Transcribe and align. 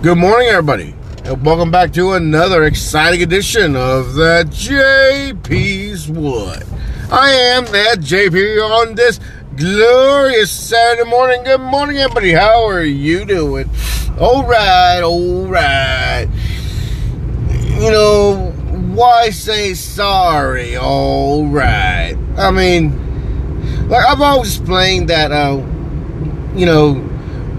Good 0.00 0.16
morning, 0.16 0.46
everybody, 0.46 0.94
and 1.24 1.44
welcome 1.44 1.72
back 1.72 1.92
to 1.94 2.12
another 2.12 2.62
exciting 2.62 3.20
edition 3.20 3.74
of 3.74 4.14
the 4.14 4.46
JP's 4.48 6.08
Wood. 6.08 6.62
I 7.10 7.32
am 7.32 7.64
that 7.64 7.98
JP 7.98 8.62
on 8.62 8.94
this 8.94 9.18
glorious 9.56 10.52
Saturday 10.52 11.10
morning. 11.10 11.42
Good 11.42 11.60
morning, 11.60 11.96
everybody. 11.96 12.30
How 12.30 12.68
are 12.68 12.84
you 12.84 13.24
doing? 13.24 13.68
All 14.20 14.44
right, 14.44 15.00
all 15.02 15.48
right. 15.48 16.28
You 17.50 17.90
know, 17.90 18.52
why 18.94 19.30
say 19.30 19.74
sorry? 19.74 20.76
All 20.76 21.44
right. 21.48 22.14
I 22.36 22.52
mean, 22.52 23.88
like 23.88 24.06
I've 24.06 24.20
always 24.20 24.58
explained 24.58 25.08
that, 25.08 25.32
uh, 25.32 25.56
you 26.54 26.66
know, 26.66 27.04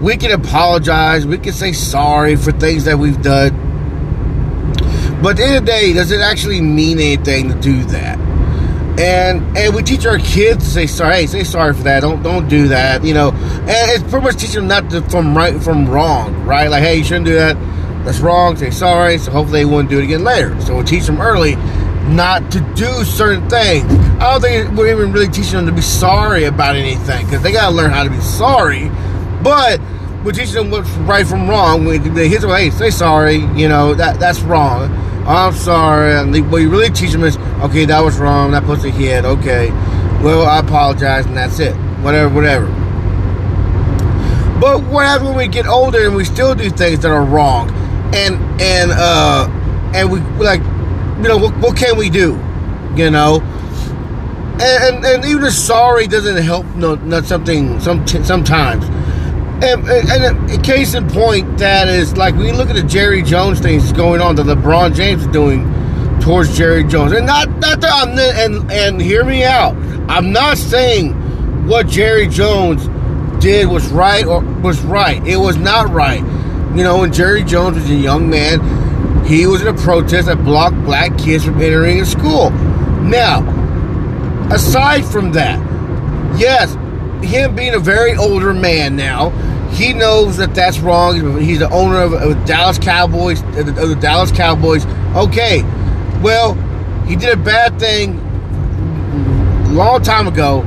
we 0.00 0.16
can 0.16 0.30
apologize, 0.32 1.26
we 1.26 1.38
can 1.38 1.52
say 1.52 1.72
sorry 1.72 2.36
for 2.36 2.52
things 2.52 2.84
that 2.84 2.98
we've 2.98 3.20
done. 3.20 3.68
But 5.22 5.32
at 5.32 5.36
the 5.36 5.44
end 5.44 5.56
of 5.56 5.66
the 5.66 5.72
day, 5.72 5.92
does 5.92 6.10
it 6.10 6.20
actually 6.20 6.62
mean 6.62 6.98
anything 6.98 7.48
to 7.48 7.54
do 7.60 7.84
that? 7.84 8.18
And 8.98 9.56
and 9.56 9.74
we 9.74 9.82
teach 9.82 10.06
our 10.06 10.18
kids 10.18 10.64
to 10.64 10.70
say 10.70 10.86
sorry, 10.86 11.16
hey, 11.16 11.26
say 11.26 11.44
sorry 11.44 11.74
for 11.74 11.82
that. 11.82 12.00
Don't 12.00 12.22
don't 12.22 12.48
do 12.48 12.68
that. 12.68 13.04
You 13.04 13.14
know, 13.14 13.30
and 13.30 13.68
it's 13.68 14.02
pretty 14.10 14.24
much 14.24 14.36
teaching 14.36 14.66
them 14.66 14.68
not 14.68 14.90
to 14.90 15.02
from 15.10 15.36
right 15.36 15.62
from 15.62 15.88
wrong, 15.88 16.34
right? 16.44 16.68
Like, 16.68 16.82
hey, 16.82 16.96
you 16.96 17.04
shouldn't 17.04 17.26
do 17.26 17.34
that. 17.34 17.56
That's 18.04 18.20
wrong. 18.20 18.56
Say 18.56 18.70
sorry. 18.70 19.18
So 19.18 19.30
hopefully 19.30 19.60
they 19.60 19.64
won't 19.66 19.90
do 19.90 19.98
it 19.98 20.04
again 20.04 20.24
later. 20.24 20.58
So 20.62 20.78
we 20.78 20.84
teach 20.84 21.04
them 21.04 21.20
early 21.20 21.56
not 22.08 22.50
to 22.52 22.60
do 22.74 23.04
certain 23.04 23.48
things. 23.48 23.84
I 24.20 24.32
don't 24.32 24.40
think 24.40 24.70
we're 24.72 24.90
even 24.90 25.12
really 25.12 25.28
teaching 25.28 25.56
them 25.56 25.66
to 25.66 25.72
be 25.72 25.82
sorry 25.82 26.44
about 26.44 26.76
anything 26.76 27.26
because 27.26 27.42
they 27.42 27.52
gotta 27.52 27.74
learn 27.74 27.90
how 27.90 28.04
to 28.04 28.10
be 28.10 28.20
sorry 28.20 28.90
but 29.42 29.80
we're 30.24 30.32
teaching 30.32 30.54
them 30.54 30.70
what's 30.70 30.90
right 30.90 31.26
from 31.26 31.48
wrong. 31.48 31.84
We, 31.84 31.98
they 31.98 32.28
hit 32.28 32.42
them, 32.42 32.50
hey, 32.50 32.70
say 32.70 32.90
sorry. 32.90 33.36
You 33.36 33.68
know 33.68 33.94
that 33.94 34.20
that's 34.20 34.40
wrong. 34.40 34.92
I'm 35.26 35.52
sorry. 35.54 36.14
And 36.14 36.50
what 36.50 36.58
you 36.58 36.70
really 36.70 36.90
teach 36.90 37.12
them 37.12 37.24
is, 37.24 37.36
okay, 37.62 37.84
that 37.86 38.00
was 38.00 38.18
wrong. 38.18 38.50
That 38.52 38.64
puts 38.64 38.84
a 38.84 38.90
hit. 38.90 39.24
Okay, 39.24 39.70
well, 40.22 40.46
I 40.46 40.58
apologize, 40.58 41.26
and 41.26 41.36
that's 41.36 41.58
it. 41.58 41.74
Whatever, 42.02 42.34
whatever. 42.34 42.66
But 44.60 44.82
what 44.84 45.06
happens 45.06 45.28
when 45.28 45.38
we 45.38 45.48
get 45.48 45.66
older 45.66 46.06
and 46.06 46.14
we 46.14 46.24
still 46.24 46.54
do 46.54 46.68
things 46.68 47.00
that 47.00 47.10
are 47.10 47.24
wrong? 47.24 47.70
And 48.14 48.36
and 48.60 48.90
uh 48.92 49.48
and 49.94 50.10
we 50.10 50.20
like, 50.44 50.60
you 50.60 51.28
know, 51.28 51.38
what, 51.38 51.56
what 51.58 51.76
can 51.76 51.96
we 51.96 52.10
do? 52.10 52.32
You 52.94 53.10
know, 53.10 53.40
and, 54.60 54.96
and, 54.96 55.04
and 55.04 55.24
even 55.24 55.44
a 55.44 55.50
sorry 55.50 56.06
doesn't 56.06 56.36
help. 56.42 56.66
No, 56.74 56.96
not 56.96 57.24
something. 57.24 57.80
Some 57.80 58.06
sometimes 58.06 58.84
and, 59.62 59.88
and, 59.88 60.50
and, 60.50 60.64
case 60.64 60.94
in 60.94 61.08
point, 61.08 61.58
that 61.58 61.88
is 61.88 62.16
like 62.16 62.34
we 62.34 62.52
look 62.52 62.70
at 62.70 62.76
the 62.76 62.82
Jerry 62.82 63.22
Jones 63.22 63.60
things 63.60 63.92
going 63.92 64.20
on 64.20 64.36
that 64.36 64.46
LeBron 64.46 64.94
James 64.94 65.22
is 65.22 65.28
doing 65.28 65.64
towards 66.20 66.56
Jerry 66.56 66.84
Jones, 66.84 67.12
and 67.12 67.26
not 67.26 67.48
not 67.58 67.80
that 67.80 67.92
I'm 67.92 68.18
and 68.18 68.70
and 68.70 69.00
hear 69.00 69.24
me 69.24 69.44
out. 69.44 69.74
I'm 70.08 70.32
not 70.32 70.58
saying 70.58 71.12
what 71.66 71.86
Jerry 71.86 72.26
Jones 72.26 72.88
did 73.42 73.68
was 73.68 73.88
right 73.88 74.24
or 74.24 74.40
was 74.40 74.80
right. 74.82 75.24
It 75.26 75.36
was 75.36 75.56
not 75.56 75.90
right. 75.90 76.20
You 76.76 76.84
know, 76.84 76.98
when 76.98 77.12
Jerry 77.12 77.42
Jones 77.42 77.76
was 77.76 77.90
a 77.90 77.94
young 77.94 78.30
man, 78.30 79.24
he 79.24 79.46
was 79.46 79.62
in 79.62 79.68
a 79.68 79.74
protest 79.74 80.26
that 80.26 80.44
blocked 80.44 80.76
black 80.84 81.16
kids 81.18 81.44
from 81.44 81.60
entering 81.60 82.00
a 82.00 82.06
school. 82.06 82.50
Now, 82.50 83.40
aside 84.52 85.04
from 85.04 85.32
that, 85.32 85.58
yes, 86.38 86.74
him 87.24 87.54
being 87.54 87.74
a 87.74 87.78
very 87.78 88.16
older 88.16 88.52
man 88.52 88.96
now, 88.96 89.30
he 89.72 89.92
knows 89.92 90.36
that 90.38 90.54
that's 90.54 90.78
wrong. 90.80 91.38
He's 91.40 91.60
the 91.60 91.70
owner 91.70 92.00
of, 92.00 92.12
of 92.12 92.44
Dallas 92.44 92.78
Cowboys, 92.78 93.40
of 93.42 93.74
the, 93.74 93.96
Dallas 94.00 94.32
Cowboys. 94.32 94.84
Okay, 95.14 95.62
well, 96.22 96.54
he 97.06 97.16
did 97.16 97.38
a 97.38 97.42
bad 97.42 97.78
thing 97.78 98.18
long 99.74 100.02
time 100.02 100.26
ago. 100.26 100.62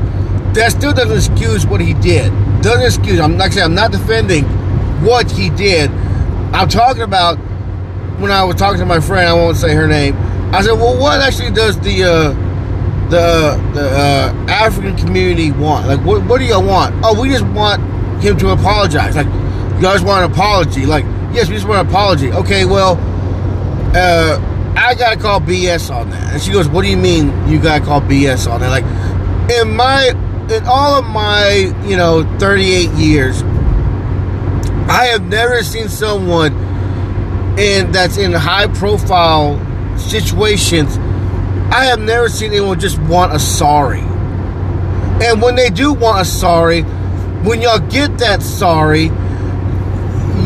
That 0.53 0.72
still 0.72 0.94
doesn't 0.94 1.16
excuse 1.16 1.66
what 1.66 1.81
he 1.81 1.94
did. 1.95 2.31
Doesn't 2.61 2.85
excuse. 2.85 3.19
I'm 3.19 3.38
like 3.38 3.51
I 3.51 3.55
said, 3.55 3.63
I'm 3.63 3.75
not 3.75 3.91
defending 3.91 4.45
what 5.03 5.29
he 5.29 5.50
did. 5.50 5.89
I'm 6.53 6.69
talking 6.69 7.01
about 7.01 7.38
when 8.19 8.31
I 8.31 8.44
was 8.44 8.56
talking 8.56 8.79
to 8.79 8.85
my 8.85 9.00
friend. 9.00 9.27
I 9.27 9.33
won't 9.33 9.57
say 9.57 9.73
her 9.73 9.88
name. 9.88 10.16
I 10.53 10.61
said, 10.61 10.73
"Well, 10.73 10.97
what 11.00 11.19
actually 11.22 11.51
does 11.51 11.79
the 11.79 12.03
uh, 12.03 12.29
the 13.09 13.72
the 13.73 13.89
uh, 13.89 14.45
African 14.47 14.95
community 14.95 15.51
want? 15.51 15.88
Like, 15.88 16.00
what 16.06 16.23
what 16.25 16.38
do 16.39 16.45
y'all 16.45 16.66
want? 16.66 16.95
Oh, 17.03 17.19
we 17.19 17.29
just 17.29 17.45
want 17.47 17.81
him 18.23 18.38
to 18.38 18.50
apologize. 18.50 19.16
Like, 19.16 19.28
you 19.28 19.81
guys 19.81 20.01
want 20.01 20.25
an 20.25 20.31
apology? 20.31 20.85
Like, 20.85 21.06
yes, 21.34 21.50
we 21.50 21.56
just 21.56 21.67
want 21.67 21.81
an 21.81 21.88
apology. 21.88 22.31
Okay, 22.31 22.66
well, 22.66 22.97
uh, 23.95 24.73
I 24.75 24.95
gotta 24.95 25.19
call 25.19 25.39
BS 25.39 25.94
on 25.94 26.09
that. 26.09 26.33
And 26.33 26.41
she 26.41 26.51
goes, 26.51 26.67
What 26.67 26.83
do 26.83 26.89
you 26.89 26.97
mean 26.97 27.47
you 27.47 27.59
gotta 27.59 27.83
call 27.83 28.01
BS 28.01 28.51
on 28.51 28.62
that? 28.62 28.69
Like, 28.69 28.85
in 29.51 29.75
my, 29.75 30.09
in 30.50 30.63
all 30.66 31.00
of 31.00 31.06
my, 31.06 31.73
you 31.85 31.95
know, 31.95 32.23
38 32.39 32.89
years, 32.91 33.44
I 34.89 35.06
have 35.12 35.23
never 35.23 35.63
seen 35.63 35.89
someone 35.89 36.53
in 37.57 37.91
that's 37.91 38.17
in 38.17 38.31
high 38.31 38.67
profile 38.67 39.59
situations. 39.97 40.97
I 41.72 41.85
have 41.85 42.00
never 42.00 42.29
seen 42.29 42.51
anyone 42.51 42.79
just 42.79 43.00
want 43.00 43.33
a 43.33 43.39
sorry. 43.39 44.01
And 45.22 45.41
when 45.41 45.56
they 45.56 45.69
do 45.69 45.94
want 45.94 46.22
a 46.22 46.25
sorry, 46.25 46.83
when 47.43 47.61
y'all 47.61 47.79
get 47.89 48.17
that 48.19 48.41
sorry, 48.41 49.07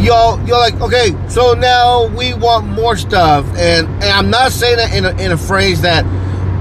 y'all 0.03 0.40
you're 0.47 0.58
like, 0.58 0.80
okay, 0.81 1.16
so 1.30 1.53
now 1.53 2.08
we 2.08 2.34
want 2.34 2.68
more 2.68 2.97
stuff, 2.97 3.46
and 3.58 3.88
and 3.88 4.03
I'm 4.03 4.30
not 4.30 4.52
saying 4.52 4.78
that 4.78 4.94
in 4.96 5.06
a, 5.06 5.24
in 5.24 5.31
a 5.31 5.38
phrase 5.38 5.81
that 5.81 6.06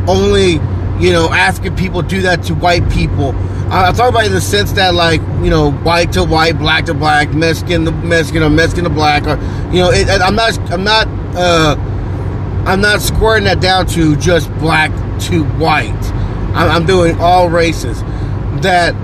only 0.09 0.53
you 1.05 1.13
know 1.13 1.31
African 1.33 1.75
people 1.77 2.03
do 2.03 2.23
that 2.23 2.43
to 2.45 2.55
white 2.55 2.89
people. 2.91 3.35
I, 3.69 3.89
I 3.89 3.93
talk 3.93 4.11
about 4.11 4.27
in 4.27 4.33
the 4.33 4.41
sense 4.41 4.73
that 4.73 4.95
like 4.95 5.21
you 5.43 5.51
know 5.51 5.73
white 5.73 6.13
to 6.13 6.25
white, 6.25 6.59
black 6.59 6.87
to 6.87 6.95
black, 6.95 7.35
Mexican 7.35 7.85
to 7.87 7.91
Mexican, 7.93 8.43
or 8.43 8.51
Mexican 8.51 8.85
to 8.85 8.91
black, 8.91 9.27
or 9.27 9.37
you 9.73 9.81
know 9.81 9.91
it, 9.91 10.09
I'm 10.09 10.37
not 10.37 10.59
I'm 10.71 10.85
not 10.85 11.09
uh, 11.35 11.77
I'm 12.67 12.81
not 12.81 13.01
squaring 13.01 13.45
that 13.45 13.61
down 13.61 13.87
to 13.89 14.17
just 14.17 14.53
black 14.59 14.91
to 15.23 15.45
white. 15.45 15.93
I'm, 16.55 16.71
I'm 16.71 16.87
doing 16.87 17.19
all 17.21 17.49
races 17.49 18.03
that 18.63 18.95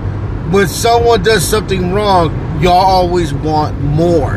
when 0.53 0.67
someone 0.67 1.23
does 1.23 1.43
something 1.43 1.93
wrong, 1.93 2.61
y'all 2.61 2.73
always 2.73 3.33
want 3.33 3.79
more. 3.81 4.35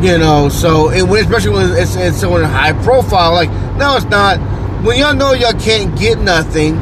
You 0.00 0.16
know, 0.16 0.48
so 0.48 0.88
and 0.88 1.10
when, 1.10 1.22
especially 1.22 1.50
when 1.50 1.70
it's, 1.76 1.96
it's 1.96 2.16
someone 2.16 2.44
high 2.44 2.72
profile, 2.84 3.32
like 3.32 3.50
no, 3.76 3.96
it's 3.96 4.06
not. 4.06 4.38
When 4.84 4.96
y'all 4.96 5.14
know 5.14 5.32
y'all 5.34 5.58
can't 5.60 5.98
get 5.98 6.18
nothing, 6.18 6.76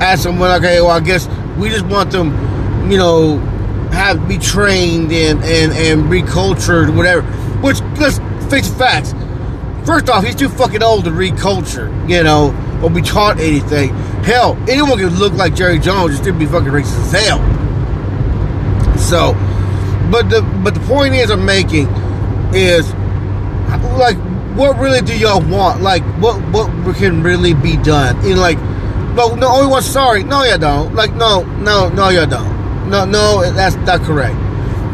ask 0.00 0.22
someone, 0.22 0.50
okay, 0.52 0.80
well, 0.80 0.90
I 0.90 1.00
guess 1.00 1.28
we 1.58 1.68
just 1.68 1.84
want 1.84 2.10
them, 2.10 2.30
you 2.90 2.96
know, 2.96 3.36
have 3.92 4.26
be 4.26 4.38
trained 4.38 5.12
and 5.12 5.44
and 5.44 5.72
and 5.72 6.04
recultured, 6.04 6.96
whatever. 6.96 7.22
Which 7.60 7.80
let's 8.00 8.18
face 8.50 8.72
facts. 8.72 9.14
First 9.86 10.08
off, 10.08 10.24
he's 10.24 10.34
too 10.34 10.48
fucking 10.48 10.82
old 10.82 11.04
to 11.04 11.10
reculture, 11.10 11.88
you 12.08 12.22
know, 12.24 12.52
or 12.82 12.90
be 12.90 13.02
taught 13.02 13.38
anything. 13.38 13.90
Hell, 14.24 14.56
anyone 14.68 14.98
can 14.98 15.10
look 15.18 15.34
like 15.34 15.54
Jerry 15.54 15.78
Jones 15.78 16.14
and 16.14 16.18
still 16.20 16.38
be 16.38 16.46
fucking 16.46 16.68
racist 16.68 17.14
as 17.14 17.26
hell. 17.26 17.61
So, 19.12 19.34
but 20.10 20.30
the 20.30 20.40
but 20.64 20.72
the 20.72 20.80
point 20.88 21.14
is 21.14 21.28
I'm 21.28 21.44
making 21.44 21.86
is 22.54 22.90
like 23.98 24.16
what 24.56 24.78
really 24.78 25.02
do 25.02 25.14
y'all 25.14 25.46
want? 25.46 25.82
Like 25.82 26.02
what 26.18 26.40
what 26.50 26.96
can 26.96 27.22
really 27.22 27.52
be 27.52 27.76
done? 27.76 28.16
In 28.24 28.38
like 28.38 28.56
no 29.14 29.34
no 29.34 29.48
oh, 29.48 29.58
only 29.58 29.70
one 29.70 29.82
sorry. 29.82 30.22
No 30.24 30.44
you 30.44 30.56
don't. 30.56 30.94
Like 30.94 31.12
no 31.12 31.42
no 31.58 31.90
no 31.90 32.08
you 32.08 32.24
don't. 32.24 32.88
No 32.88 33.04
no 33.04 33.42
that's 33.52 33.76
not 33.76 34.00
correct. 34.00 34.34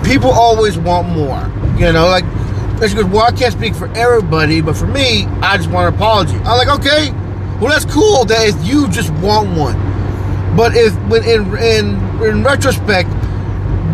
People 0.04 0.30
always 0.30 0.76
want 0.76 1.08
more. 1.10 1.40
You 1.78 1.92
know, 1.92 2.08
like 2.08 2.24
it's 2.82 2.94
good. 2.94 3.12
Well, 3.12 3.22
I 3.22 3.30
can't 3.30 3.52
speak 3.52 3.76
for 3.76 3.86
everybody, 3.96 4.60
but 4.60 4.76
for 4.76 4.88
me, 4.88 5.26
I 5.42 5.58
just 5.58 5.70
want 5.70 5.86
an 5.86 5.94
apology. 5.94 6.34
I'm 6.38 6.58
like, 6.58 6.80
okay, 6.80 7.12
well 7.60 7.70
that's 7.70 7.84
cool 7.84 8.24
that 8.24 8.48
if 8.48 8.66
you 8.66 8.88
just 8.88 9.12
want 9.22 9.56
one. 9.56 9.76
But 10.56 10.74
if 10.74 10.92
when 11.06 11.22
in 11.22 11.56
in 11.58 12.24
in 12.24 12.42
retrospect, 12.42 13.10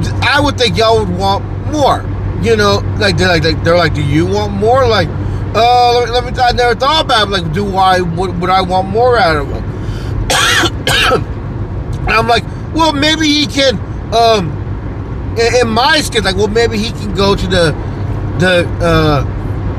I 0.09 0.41
would 0.41 0.59
think 0.59 0.77
y'all 0.77 0.99
would 0.99 1.17
want 1.17 1.45
more. 1.71 2.05
You 2.43 2.57
know, 2.57 2.83
like 2.99 3.17
they're 3.17 3.29
like 3.29 3.65
they're 3.65 3.77
like, 3.77 3.95
do 3.95 4.03
you 4.03 4.27
want 4.27 4.53
more? 4.53 4.87
Like, 4.87 5.09
uh, 5.55 5.95
let 5.95 6.07
me, 6.07 6.13
let 6.13 6.25
me 6.25 6.41
I 6.41 6.53
never 6.53 6.75
thought 6.75 7.05
about 7.05 7.29
it. 7.29 7.31
Like, 7.31 7.53
do 7.53 7.77
I 7.77 8.01
would, 8.01 8.41
would 8.41 8.51
I 8.51 8.61
want 8.61 8.89
more 8.89 9.17
out 9.19 9.37
of 9.37 9.49
him? 9.49 9.65
and 12.01 12.09
I'm 12.11 12.29
like, 12.29 12.45
well, 12.75 12.93
maybe 12.93 13.27
he 13.29 13.47
can. 13.47 13.79
Um, 14.15 14.51
in, 15.39 15.63
in 15.63 15.69
my 15.69 16.01
skin, 16.01 16.25
like, 16.25 16.37
well, 16.37 16.49
maybe 16.49 16.79
he 16.79 16.91
can 16.91 17.15
go 17.15 17.35
to 17.35 17.47
the 17.47 17.73
the 18.39 18.69
uh, 18.81 19.23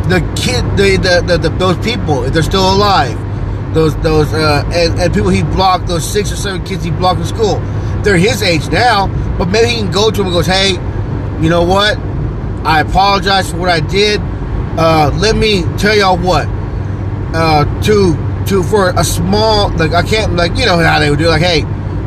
the 0.08 0.20
kid, 0.36 0.64
the, 0.78 0.98
the, 0.98 1.24
the, 1.26 1.50
the 1.50 1.56
those 1.58 1.78
people 1.86 2.24
if 2.24 2.34
they're 2.34 2.44
still 2.44 2.74
alive. 2.74 3.20
Those 3.74 3.96
those 3.98 4.34
uh, 4.34 4.64
and, 4.74 5.00
and 5.00 5.14
people 5.14 5.30
he 5.30 5.44
blocked, 5.44 5.88
those 5.88 6.10
six 6.10 6.32
or 6.32 6.38
seven 6.38 6.64
kids 6.64 6.84
he 6.84 6.92
blocked 6.92 7.20
in 7.20 7.26
school. 7.26 7.62
They're 8.06 8.18
his 8.18 8.42
age 8.42 8.70
now 8.70 9.08
but 9.38 9.50
maybe 9.50 9.70
he 9.70 9.76
can 9.78 9.92
go 9.92 10.12
to 10.12 10.22
him 10.22 10.28
and 10.28 10.34
goes, 10.34 10.46
hey, 10.46 10.72
you 11.42 11.50
know 11.50 11.64
what? 11.64 11.98
I 12.66 12.82
apologize 12.82 13.52
for 13.52 13.58
what 13.58 13.70
I 13.70 13.82
did. 13.82 14.22
Uh, 14.78 15.12
let 15.16 15.36
me 15.36 15.64
tell 15.78 15.96
y'all 15.96 16.18
what. 16.18 16.48
Uh, 17.36 17.66
to 17.82 18.16
to 18.46 18.64
for 18.64 18.92
a 18.92 19.04
small 19.04 19.70
like 19.76 19.92
I 19.92 20.04
can't 20.04 20.36
like 20.36 20.56
you 20.56 20.66
know 20.66 20.78
how 20.78 21.00
they 21.00 21.10
would 21.10 21.20
do 21.20 21.28
like 21.28 21.42
hey, 21.42 21.64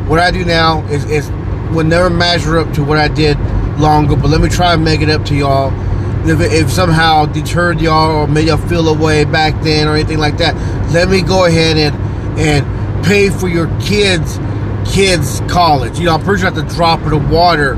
what 0.07 0.19
I 0.19 0.31
do 0.31 0.43
now 0.43 0.83
is 0.87 1.05
is 1.05 1.29
would 1.71 1.85
never 1.85 2.09
measure 2.09 2.57
up 2.57 2.73
to 2.73 2.83
what 2.83 2.97
I 2.97 3.09
did 3.09 3.37
longer. 3.77 4.15
But 4.15 4.31
let 4.31 4.41
me 4.41 4.49
try 4.49 4.73
and 4.73 4.83
make 4.83 5.01
it 5.01 5.09
up 5.09 5.23
to 5.25 5.35
y'all. 5.35 5.71
If, 6.27 6.41
if 6.41 6.71
somehow 6.71 7.27
deterred 7.27 7.79
y'all 7.79 8.23
or 8.23 8.27
made 8.27 8.47
y'all 8.47 8.57
feel 8.57 8.89
away 8.89 9.23
back 9.23 9.61
then 9.63 9.87
or 9.87 9.95
anything 9.95 10.17
like 10.17 10.37
that, 10.37 10.55
let 10.91 11.09
me 11.09 11.21
go 11.21 11.45
ahead 11.45 11.77
and 11.77 11.95
and 12.39 13.05
pay 13.05 13.29
for 13.29 13.47
your 13.47 13.67
kids 13.79 14.39
kids 14.85 15.41
college. 15.47 15.99
You 15.99 16.05
know, 16.05 16.15
I'm 16.15 16.23
pretty 16.23 16.41
sure 16.41 16.51
I 16.51 16.53
have 16.53 16.67
to 16.67 16.75
drop 16.75 17.01
in 17.01 17.09
the 17.09 17.17
water 17.17 17.75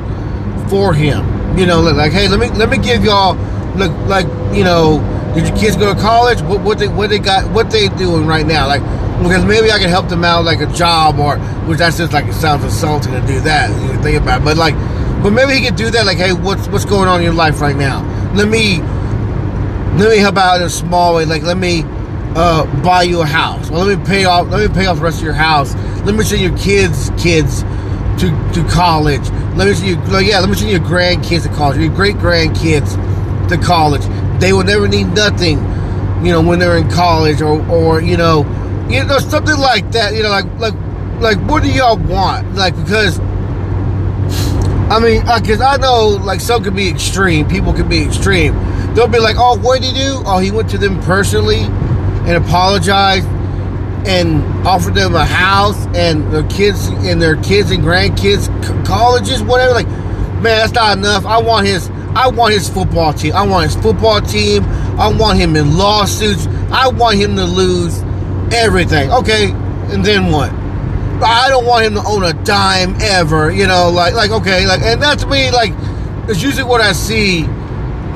for 0.70 0.94
him. 0.94 1.58
You 1.58 1.66
know, 1.66 1.82
like 1.82 2.12
hey, 2.12 2.28
let 2.28 2.40
me 2.40 2.50
let 2.58 2.70
me 2.70 2.78
give 2.78 3.04
y'all 3.04 3.36
look 3.76 3.92
like 4.08 4.26
you 4.56 4.64
know 4.64 5.00
did 5.34 5.48
your 5.48 5.58
kids 5.58 5.78
go 5.78 5.94
to 5.94 6.00
college? 6.00 6.42
What, 6.42 6.62
what 6.62 6.80
they 6.80 6.88
what 6.88 7.10
they 7.10 7.20
got? 7.20 7.52
What 7.52 7.72
they 7.72 7.88
doing 7.90 8.26
right 8.26 8.46
now? 8.46 8.68
Like 8.68 8.82
because 9.24 9.46
maybe 9.46 9.72
I 9.72 9.80
can 9.80 9.90
help 9.90 10.10
them 10.10 10.24
out 10.24 10.46
like 10.46 10.62
a 10.62 10.74
job 10.74 11.20
or 11.20 11.38
which 11.68 11.78
that's 11.78 11.98
just 11.98 12.12
like 12.12 12.26
it 12.26 12.34
sounds 12.34 12.64
insulting 12.64 13.14
to 13.14 13.22
do 13.28 13.40
that. 13.42 13.70
You 13.70 14.02
think 14.02 14.22
about 14.22 14.42
it, 14.42 14.44
but 14.44 14.58
like, 14.58 14.76
but 15.22 15.32
maybe 15.32 15.54
he 15.54 15.66
could 15.66 15.76
do 15.76 15.90
that. 15.92 16.06
Like, 16.06 16.18
hey, 16.18 16.34
what's 16.34 16.68
what's 16.68 16.86
going 16.86 17.08
on 17.08 17.20
in 17.20 17.24
your 17.24 17.34
life 17.34 17.62
right 17.62 17.76
now? 17.76 18.02
Let 18.34 18.48
me 18.48 18.80
let 19.98 20.10
me 20.10 20.18
help 20.18 20.38
out 20.38 20.58
in 20.58 20.64
a 20.64 20.70
small 20.70 21.16
way. 21.16 21.26
Like, 21.26 21.44
let 21.44 21.58
me 21.58 21.84
uh, 22.36 22.66
buy 22.82 23.04
you 23.04 23.22
a 23.22 23.26
house. 23.26 23.70
Well, 23.70 23.86
let 23.86 24.00
me 24.00 24.06
pay 24.06 24.26
off. 24.26 24.48
Let 24.50 24.70
me 24.70 24.74
pay 24.74 24.88
off 24.88 24.98
the 24.98 25.04
rest 25.04 25.20
of 25.20 25.24
your 25.24 25.34
house. 25.34 25.76
Let 26.06 26.16
me 26.16 26.24
send 26.24 26.42
your 26.42 26.58
kids 26.58 27.10
kids 27.18 27.62
to 28.22 28.52
to 28.54 28.68
college. 28.70 29.30
Let 29.56 29.68
me 29.68 29.74
send 29.74 29.90
you. 29.90 29.96
Like, 30.12 30.26
yeah, 30.26 30.40
let 30.40 30.50
me 30.50 30.56
send 30.56 30.72
your 30.72 30.80
grandkids 30.80 31.44
to 31.44 31.50
college. 31.50 31.80
Your 31.80 31.94
great 31.94 32.16
grandkids 32.16 32.98
to 33.50 33.58
college 33.58 34.04
they 34.42 34.52
will 34.54 34.64
never 34.64 34.88
need 34.88 35.06
nothing, 35.14 35.60
you 36.26 36.32
know, 36.32 36.42
when 36.42 36.60
they're 36.60 36.78
in 36.78 36.90
college 36.90 37.42
or, 37.42 37.64
or 37.70 38.02
you 38.02 38.18
know, 38.18 38.40
you 38.90 39.04
know, 39.06 39.20
something 39.20 39.58
like 39.58 39.92
that. 39.92 40.14
You 40.14 40.24
know, 40.24 40.30
like 40.30 40.46
like 40.60 40.74
like 41.22 41.38
what 41.48 41.64
do 41.64 41.72
y'all 41.72 41.98
want? 41.98 42.56
Like 42.56 42.76
because 42.76 43.20
I 44.90 45.00
mean, 45.00 45.22
because 45.22 45.62
uh, 45.62 45.70
I 45.70 45.78
know 45.78 46.20
like 46.24 46.42
some 46.42 46.64
can 46.64 46.76
be 46.76 46.90
extreme. 46.90 47.48
People 47.48 47.72
can 47.72 47.88
be 47.88 48.04
extreme. 48.04 48.56
They'll 48.96 49.08
be 49.08 49.20
like, 49.20 49.38
"Oh, 49.38 49.58
what 49.58 49.82
did 49.82 49.96
he 49.96 50.04
do? 50.04 50.22
Oh, 50.26 50.40
he 50.40 50.52
went 50.52 50.70
to 50.72 50.78
them 50.78 51.00
personally 51.04 51.62
and 51.62 52.32
apologized 52.32 53.28
and 54.08 54.44
offered 54.68 54.96
them 54.96 55.16
a 55.16 55.26
house 55.26 55.86
and 55.96 56.32
their 56.32 56.44
kids 56.44 56.88
and 56.88 57.22
their 57.22 57.36
kids 57.38 57.72
and 57.72 57.84
grandkids 57.84 58.48
colleges, 58.86 59.42
whatever." 59.44 59.74
Like, 59.74 59.88
man, 59.88 60.58
that's 60.58 60.74
not 60.74 60.98
enough. 60.98 61.26
I 61.26 61.40
want 61.42 61.68
his 61.68 61.90
I 62.16 62.28
want 62.28 62.54
his 62.54 62.68
football 62.70 63.14
team. 63.14 63.34
I 63.34 63.44
want 63.44 63.72
his 63.72 63.82
football 63.82 64.22
team. 64.22 64.64
I 65.00 65.08
want 65.14 65.40
him 65.40 65.56
in 65.56 65.78
lawsuits. 65.78 66.48
I 66.72 66.90
want 66.90 67.18
him 67.18 67.36
to 67.38 67.46
lose 67.46 68.02
everything. 68.54 69.12
Okay, 69.12 69.52
and 69.92 70.04
then 70.04 70.32
what? 70.32 70.52
I 71.24 71.48
don't 71.50 71.66
want 71.66 71.86
him 71.86 71.94
to 71.96 72.04
own 72.04 72.24
a 72.24 72.34
dime 72.34 72.96
ever. 73.02 73.52
You 73.52 73.68
know, 73.68 73.90
like 73.90 74.14
like 74.14 74.32
okay, 74.32 74.68
like 74.68 74.82
and 74.82 75.02
that's 75.02 75.26
me. 75.26 75.52
Like 75.52 75.74
it's 76.28 76.42
usually 76.42 76.64
what 76.64 76.82
I 76.82 76.92
see. 76.92 77.46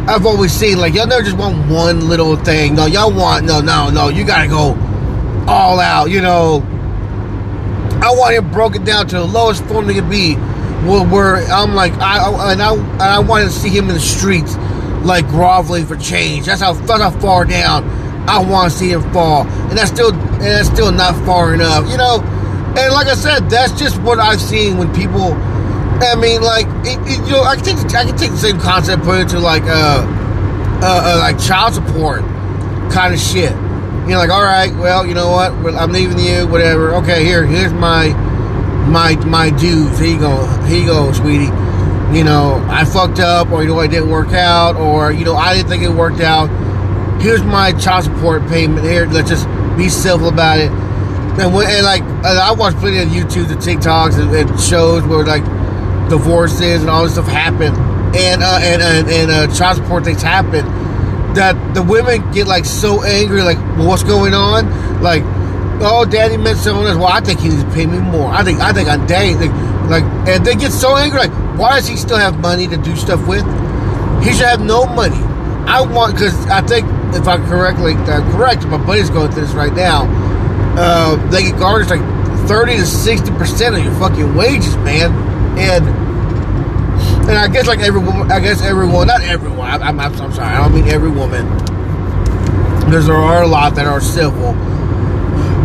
I've 0.07 0.25
always 0.25 0.51
seen 0.51 0.77
like 0.77 0.93
y'all 0.93 1.07
never 1.07 1.23
just 1.23 1.37
want 1.37 1.69
one 1.71 2.07
little 2.07 2.35
thing. 2.35 2.75
No, 2.75 2.85
y'all 2.85 3.13
want 3.13 3.45
no, 3.45 3.61
no, 3.61 3.89
no. 3.89 4.09
You 4.09 4.25
gotta 4.25 4.47
go 4.47 4.73
all 5.47 5.79
out. 5.79 6.09
You 6.09 6.21
know, 6.21 6.63
I 8.01 8.11
want 8.11 8.35
him 8.35 8.51
broken 8.51 8.83
down 8.83 9.07
to 9.07 9.17
the 9.17 9.25
lowest 9.25 9.63
form 9.65 9.87
they 9.87 9.93
could 9.93 10.09
be 10.09 10.35
where, 10.85 11.07
where 11.07 11.35
I'm 11.47 11.73
like, 11.73 11.93
I, 11.93 12.19
I 12.19 12.51
and 12.53 12.61
I 12.61 12.73
and 12.73 13.01
I 13.01 13.19
want 13.19 13.45
to 13.45 13.51
see 13.51 13.69
him 13.69 13.89
in 13.89 13.95
the 13.95 13.99
streets, 13.99 14.55
like 15.03 15.27
groveling 15.27 15.85
for 15.85 15.95
change. 15.95 16.45
That's 16.45 16.61
how 16.61 16.73
that's 16.73 17.01
how 17.01 17.11
far 17.19 17.45
down 17.45 17.83
I 18.27 18.39
want 18.39 18.71
to 18.71 18.77
see 18.77 18.91
him 18.91 19.01
fall, 19.11 19.47
and 19.47 19.77
that's 19.77 19.91
still 19.91 20.13
and 20.13 20.41
that's 20.41 20.69
still 20.69 20.91
not 20.91 21.15
far 21.25 21.53
enough, 21.53 21.89
you 21.89 21.97
know. 21.97 22.21
And 22.77 22.93
like 22.93 23.07
I 23.07 23.15
said, 23.15 23.49
that's 23.49 23.71
just 23.79 24.01
what 24.01 24.19
I've 24.19 24.41
seen 24.41 24.77
when 24.77 24.93
people. 24.93 25.33
I 25.97 26.15
mean, 26.15 26.41
like 26.41 26.67
it, 26.85 26.99
it, 27.07 27.25
you 27.25 27.31
know, 27.31 27.43
I 27.43 27.55
can 27.55 27.63
take 27.63 27.95
I 27.95 28.05
can 28.05 28.17
take 28.17 28.31
the 28.31 28.37
same 28.37 28.59
concept, 28.59 29.03
put 29.03 29.21
it 29.21 29.29
to 29.29 29.39
like 29.39 29.63
uh, 29.63 30.03
uh, 30.81 31.01
uh 31.05 31.19
like 31.19 31.39
child 31.39 31.73
support 31.73 32.21
kind 32.91 33.13
of 33.13 33.19
shit. 33.19 33.53
You 34.05 34.11
know, 34.11 34.19
like 34.19 34.29
all 34.29 34.43
right, 34.43 34.71
well, 34.75 35.05
you 35.05 35.15
know 35.15 35.31
what, 35.31 35.51
I'm 35.75 35.91
leaving 35.91 36.19
you, 36.19 36.47
whatever. 36.47 36.93
Okay, 36.95 37.25
here, 37.25 37.43
here's 37.43 37.73
my 37.73 38.09
my 38.87 39.15
my 39.25 39.49
dues. 39.49 39.97
Here 39.97 40.09
you 40.09 40.19
go, 40.19 40.45
here 40.67 40.81
you 40.81 40.85
go, 40.85 41.11
sweetie. 41.11 41.51
You 42.15 42.23
know, 42.23 42.63
I 42.69 42.85
fucked 42.85 43.19
up, 43.19 43.49
or 43.49 43.63
you 43.63 43.69
know, 43.69 43.79
I 43.79 43.87
didn't 43.87 44.11
work 44.11 44.31
out, 44.31 44.75
or 44.75 45.11
you 45.11 45.25
know, 45.25 45.35
I 45.35 45.55
didn't 45.55 45.69
think 45.69 45.81
it 45.81 45.89
worked 45.89 46.21
out. 46.21 46.49
Here's 47.19 47.41
my 47.43 47.71
child 47.71 48.03
support 48.03 48.47
payment. 48.47 48.85
Here, 48.85 49.07
let's 49.07 49.27
just 49.27 49.47
be 49.75 49.89
civil 49.89 50.29
about 50.29 50.59
it. 50.59 50.69
And, 50.69 51.53
when, 51.53 51.67
and 51.67 51.83
like, 51.83 52.03
I 52.03 52.51
watch 52.53 52.75
plenty 52.75 52.99
of 52.99 53.09
YouTube, 53.09 53.47
the 53.47 53.55
TikToks, 53.55 54.19
and, 54.19 54.33
and 54.33 54.59
shows 54.59 55.03
where 55.03 55.25
like 55.25 55.43
divorces 56.09 56.81
and 56.81 56.89
all 56.89 57.03
this 57.03 57.13
stuff 57.13 57.27
happen, 57.27 57.73
and 58.15 58.43
uh, 58.43 58.59
and 58.61 58.81
and, 58.83 59.09
and 59.09 59.31
uh, 59.31 59.55
child 59.55 59.77
support 59.77 60.03
things 60.03 60.21
happen. 60.21 60.84
That 61.35 61.75
the 61.75 61.83
women 61.83 62.31
get 62.31 62.47
like 62.47 62.65
so 62.65 63.03
angry, 63.03 63.41
like, 63.41 63.57
well, 63.77 63.87
what's 63.87 64.03
going 64.03 64.33
on? 64.33 65.01
Like, 65.01 65.21
oh, 65.81 66.05
daddy 66.09 66.37
met 66.37 66.55
someone 66.55 66.87
else. 66.87 66.95
Well, 66.95 67.07
I 67.07 67.19
think 67.19 67.41
he 67.41 67.49
needs 67.49 67.63
to 67.63 67.69
pay 67.71 67.85
me 67.85 67.99
more. 67.99 68.31
I 68.31 68.43
think 68.43 68.61
I 68.61 68.71
think 68.71 68.87
I'm 68.87 69.05
daddy. 69.05 69.35
Like, 69.35 69.51
like, 69.89 70.03
and 70.27 70.45
they 70.45 70.55
get 70.55 70.71
so 70.71 70.95
angry. 70.95 71.19
Like, 71.19 71.59
why 71.59 71.75
does 71.75 71.87
he 71.87 71.97
still 71.97 72.17
have 72.17 72.39
money 72.39 72.67
to 72.67 72.77
do 72.77 72.95
stuff 72.95 73.27
with? 73.27 73.43
He 74.23 74.31
should 74.31 74.47
have 74.47 74.61
no 74.61 74.85
money. 74.85 75.19
I 75.67 75.81
want 75.81 76.13
because 76.13 76.33
I 76.47 76.61
think 76.61 76.87
if 77.13 77.27
I'm 77.27 77.45
correctly 77.47 77.95
uh, 77.95 78.21
correct, 78.31 78.65
my 78.67 78.77
buddy's 78.77 79.09
going 79.09 79.31
through 79.31 79.45
this 79.45 79.53
right 79.53 79.73
now. 79.73 80.07
Uh, 80.77 81.15
they 81.31 81.43
get 81.43 81.59
garnished 81.59 81.89
like 81.89 82.01
thirty 82.47 82.77
to 82.77 82.85
sixty 82.85 83.31
percent 83.31 83.75
of 83.75 83.83
your 83.83 83.93
fucking 83.95 84.35
wages, 84.35 84.75
man. 84.77 85.11
And 85.57 86.04
and 87.27 87.37
I 87.37 87.47
guess 87.47 87.67
like 87.67 87.79
every 87.79 88.01
woman, 88.01 88.31
I 88.31 88.39
guess 88.39 88.61
everyone, 88.61 89.07
not 89.07 89.21
everyone. 89.21 89.67
I, 89.67 89.75
I'm, 89.75 89.99
I'm, 89.99 90.13
I'm 90.13 90.31
sorry, 90.31 90.53
I 90.53 90.61
don't 90.61 90.73
mean 90.73 90.87
every 90.87 91.09
woman. 91.09 91.47
Because 92.85 93.07
there 93.07 93.15
are 93.15 93.43
a 93.43 93.47
lot 93.47 93.75
that 93.75 93.87
are 93.87 93.99
civil 93.99 94.53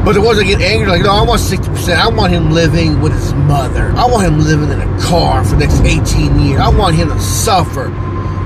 but 0.05 0.15
the 0.15 0.23
ones 0.23 0.39
that 0.39 0.45
get 0.45 0.63
angry 0.63 0.89
like, 0.89 1.03
no, 1.03 1.13
I 1.13 1.23
want 1.23 1.43
60%. 1.43 1.95
I 1.95 2.09
want 2.09 2.33
him 2.33 2.51
living 2.53 3.03
with 3.03 3.13
his 3.13 3.35
mother. 3.35 3.93
I 3.93 4.07
want 4.07 4.27
him 4.27 4.41
living 4.41 4.71
in 4.71 4.81
a 4.81 5.01
car 5.01 5.45
for 5.45 5.57
the 5.57 5.67
next 5.67 5.81
18 5.81 6.41
years. 6.41 6.61
I 6.61 6.71
want 6.71 6.97
him 6.97 7.09
to 7.11 7.21
suffer 7.21 7.93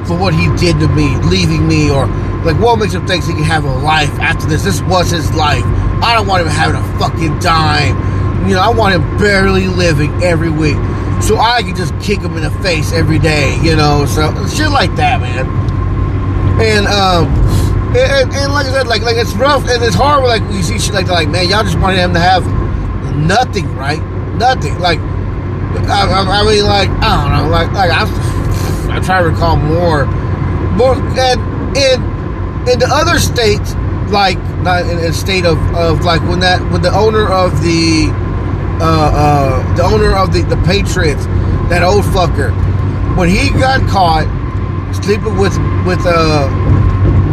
for 0.04 0.18
what 0.18 0.34
he 0.34 0.50
did 0.56 0.80
to 0.80 0.88
me, 0.88 1.14
leaving 1.30 1.66
me, 1.66 1.90
or 1.90 2.06
like 2.42 2.58
what 2.58 2.80
makes 2.80 2.92
him 2.92 3.06
think 3.06 3.24
he 3.24 3.32
can 3.32 3.44
have 3.44 3.64
a 3.64 3.72
life 3.72 4.10
after 4.18 4.46
this? 4.48 4.64
This 4.64 4.82
was 4.82 5.10
his 5.10 5.32
life. 5.34 5.62
I 6.02 6.14
don't 6.16 6.26
want 6.26 6.42
him 6.42 6.48
having 6.48 6.74
a 6.74 6.98
fucking 6.98 7.38
dime. 7.38 8.48
You 8.48 8.56
know, 8.56 8.60
I 8.60 8.70
want 8.70 8.96
him 8.96 9.16
barely 9.16 9.68
living 9.68 10.10
every 10.24 10.50
week. 10.50 10.76
So 11.22 11.38
I 11.38 11.62
can 11.62 11.74
just 11.74 11.98
kick 12.00 12.20
him 12.20 12.36
in 12.36 12.42
the 12.42 12.50
face 12.62 12.92
every 12.92 13.18
day, 13.18 13.58
you 13.62 13.76
know, 13.76 14.04
so 14.06 14.32
shit 14.48 14.70
like 14.70 14.94
that, 14.96 15.20
man. 15.20 15.46
And 16.60 16.86
um 16.86 17.44
and, 17.96 18.32
and, 18.32 18.52
like 18.52 18.66
I 18.66 18.72
said, 18.72 18.86
like 18.88 19.02
like 19.02 19.16
it's 19.16 19.34
rough 19.34 19.68
and 19.68 19.82
it's 19.82 19.94
hard. 19.94 20.24
Like 20.24 20.42
you 20.52 20.62
see 20.62 20.78
shit 20.78 20.94
like 20.94 21.06
that, 21.06 21.12
like 21.12 21.28
man, 21.28 21.48
y'all 21.48 21.62
just 21.62 21.78
wanted 21.78 21.98
him 21.98 22.12
to 22.14 22.20
have 22.20 22.44
nothing, 23.16 23.74
right? 23.76 24.02
Nothing. 24.34 24.78
Like 24.80 24.98
I, 24.98 26.06
I, 26.10 26.40
I 26.40 26.44
mean, 26.44 26.64
like 26.64 26.90
I 26.90 27.22
don't 27.22 27.44
know, 27.44 27.50
like 27.50 27.70
like 27.72 27.90
I 27.92 28.04
I 28.90 29.00
try 29.00 29.22
to 29.22 29.28
recall 29.28 29.56
more, 29.56 30.06
more 30.76 30.94
and 30.94 31.40
in 31.76 32.02
in 32.68 32.78
the 32.78 32.88
other 32.90 33.18
states, 33.18 33.74
like 34.10 34.38
not 34.62 34.82
in 34.82 34.98
a 34.98 35.12
state 35.12 35.44
of 35.44 35.58
of 35.74 36.04
like 36.04 36.20
when 36.22 36.40
that 36.40 36.60
when 36.70 36.82
the 36.82 36.92
owner 36.92 37.28
of 37.30 37.62
the 37.62 38.06
uh 38.80 39.10
uh 39.14 39.76
the 39.76 39.82
owner 39.82 40.14
of 40.16 40.32
the 40.32 40.42
the 40.42 40.56
Patriots, 40.64 41.24
that 41.70 41.82
old 41.82 42.04
fucker, 42.04 42.50
when 43.16 43.28
he 43.28 43.50
got 43.50 43.80
caught 43.88 44.26
sleeping 45.02 45.36
with 45.36 45.56
with 45.86 46.00
uh 46.06 46.48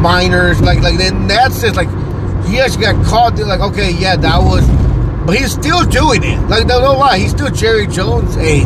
minors, 0.02 0.62
like 0.62 0.82
like 0.82 1.00
in 1.00 1.28
that 1.28 1.52
sense, 1.52 1.76
like 1.76 1.90
he 2.48 2.60
actually 2.60 2.82
got 2.82 3.06
caught. 3.06 3.36
They're 3.36 3.46
like, 3.46 3.62
okay, 3.62 3.92
yeah, 3.92 4.16
that 4.16 4.40
was, 4.40 4.68
but 5.26 5.38
he's 5.38 5.52
still 5.52 5.86
doing 5.86 6.24
it. 6.24 6.40
Like 6.50 6.66
no, 6.66 6.82
no 6.82 6.94
lie, 6.94 7.20
he's 7.20 7.32
still 7.32 7.50
Jerry 7.50 7.88
Jones 7.88 8.36
age, 8.38 8.66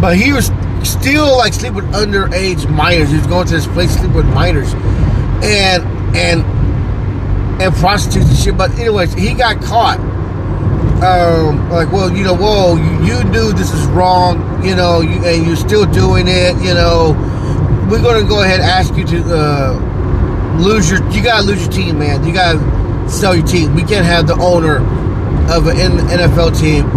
but 0.00 0.16
he 0.16 0.32
was 0.32 0.50
still 0.82 1.36
like 1.36 1.52
sleeping 1.52 1.76
with 1.76 1.86
underage 1.92 2.68
minors. 2.70 3.10
He 3.10 3.16
was 3.16 3.26
going 3.26 3.46
to 3.46 3.54
this 3.54 3.66
place 3.66 3.90
sleeping 3.92 4.14
with 4.14 4.26
minors, 4.26 4.72
and 5.42 5.82
and 6.16 6.42
and 7.60 7.74
prostitutes 7.76 8.28
and 8.28 8.38
shit. 8.38 8.56
But 8.56 8.70
anyways, 8.78 9.14
he 9.14 9.34
got 9.34 9.62
caught. 9.62 9.98
Um, 11.02 11.70
like, 11.70 11.92
well, 11.92 12.10
you 12.10 12.24
know, 12.24 12.34
whoa, 12.34 12.74
you, 12.76 13.06
you 13.06 13.24
knew 13.24 13.52
this 13.52 13.72
is 13.72 13.86
wrong, 13.86 14.64
you 14.64 14.74
know, 14.74 15.00
you, 15.00 15.24
and 15.24 15.46
you're 15.46 15.54
still 15.54 15.86
doing 15.86 16.26
it, 16.26 16.56
you 16.56 16.74
know. 16.74 17.14
We're 17.88 18.02
gonna 18.02 18.26
go 18.26 18.42
ahead 18.42 18.60
and 18.60 18.68
ask 18.68 18.94
you 18.96 19.04
to 19.06 19.24
uh, 19.28 20.56
lose 20.58 20.90
your 20.90 21.08
you 21.10 21.22
gotta 21.22 21.46
lose 21.46 21.62
your 21.62 21.72
team, 21.72 22.00
man. 22.00 22.26
You 22.26 22.34
gotta 22.34 22.58
sell 23.08 23.34
your 23.34 23.46
team. 23.46 23.74
We 23.74 23.82
can't 23.82 24.04
have 24.04 24.26
the 24.26 24.34
owner 24.34 24.78
of 25.50 25.68
an 25.68 25.76
NFL 26.08 26.58
team 26.58 26.90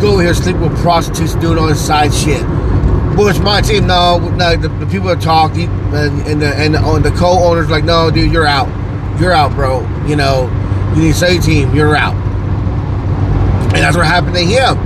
go 0.00 0.18
here 0.18 0.34
sleep 0.34 0.56
with 0.56 0.76
prostitutes 0.78 1.34
doing 1.36 1.58
all 1.58 1.68
this 1.68 1.84
side 1.84 2.12
shit. 2.12 2.42
well, 3.16 3.28
it's 3.28 3.38
my 3.38 3.60
team. 3.60 3.86
No, 3.86 4.18
no 4.18 4.56
the, 4.56 4.68
the 4.68 4.86
people 4.86 5.08
are 5.08 5.16
talking, 5.16 5.68
and, 5.94 6.20
and 6.26 6.42
the 6.42 6.54
and 6.54 6.74
the, 6.74 6.80
and 6.84 7.04
the 7.04 7.12
co-owners 7.12 7.70
like, 7.70 7.84
no, 7.84 8.10
dude, 8.10 8.32
you're 8.32 8.46
out. 8.46 8.68
You're 9.20 9.32
out, 9.32 9.52
bro. 9.52 9.80
You 10.06 10.16
know, 10.16 10.50
you 10.94 11.02
need 11.02 11.12
to 11.12 11.18
say 11.18 11.38
team. 11.38 11.74
You're 11.74 11.96
out. 11.96 12.25
And 13.74 13.82
that's 13.84 13.96
what 13.96 14.06
happened 14.06 14.34
to 14.34 14.44
him. 14.44 14.78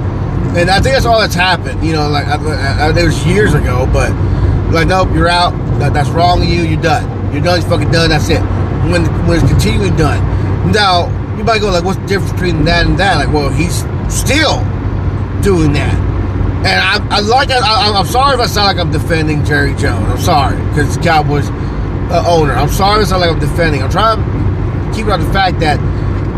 And 0.57 0.71
I 0.71 0.81
think 0.81 0.95
that's 0.95 1.07
all 1.07 1.21
that's 1.21 1.35
happened. 1.35 1.85
You 1.85 1.93
know, 1.93 2.09
like 2.09 2.27
it 2.27 3.05
was 3.05 3.27
years 3.27 3.55
ago, 3.55 3.89
but 3.93 4.11
like, 4.73 4.89
nope, 4.89 5.11
you're 5.15 5.29
out. 5.29 5.53
That, 5.79 5.93
that's 5.95 6.09
wrong 6.11 6.41
with 6.41 6.49
you. 6.49 6.63
You're 6.63 6.83
done. 6.83 7.33
You're 7.33 7.43
done. 7.43 7.59
It's 7.59 7.69
fucking 7.69 7.91
done. 7.91 8.11
That's 8.11 8.29
it. 8.29 8.41
When 8.91 9.05
when 9.27 9.39
it's 9.39 9.49
continuing 9.49 9.97
done. 9.97 10.73
Now 10.73 11.09
you 11.37 11.45
might 11.45 11.61
go 11.61 11.71
like, 11.71 11.85
what's 11.85 11.99
the 11.99 12.07
difference 12.07 12.33
between 12.33 12.65
that 12.65 12.87
and 12.87 12.99
that? 12.99 13.17
Like, 13.17 13.33
well, 13.33 13.51
he's 13.51 13.85
still 14.13 14.59
doing 15.43 15.73
that. 15.75 15.95
And 16.61 16.69
I, 16.77 17.17
I 17.17 17.21
like 17.21 17.51
I, 17.51 17.99
am 17.99 18.07
sorry 18.07 18.35
if 18.35 18.41
I 18.41 18.47
sound 18.47 18.77
like 18.77 18.85
I'm 18.85 18.93
defending 18.93 19.45
Jerry 19.45 19.75
Jones. 19.77 20.05
I'm 20.11 20.19
sorry 20.19 20.57
because 20.69 20.97
Cowboys 20.99 21.49
uh, 22.11 22.25
owner. 22.27 22.53
I'm 22.53 22.69
sorry 22.69 23.01
if 23.01 23.07
I 23.07 23.11
sound 23.11 23.23
like 23.23 23.31
I'm 23.31 23.39
defending. 23.39 23.83
I'm 23.83 23.91
trying 23.91 24.19
to 24.19 24.97
keep 24.97 25.07
it 25.07 25.13
out 25.13 25.21
the 25.21 25.33
fact 25.33 25.61
that 25.61 25.79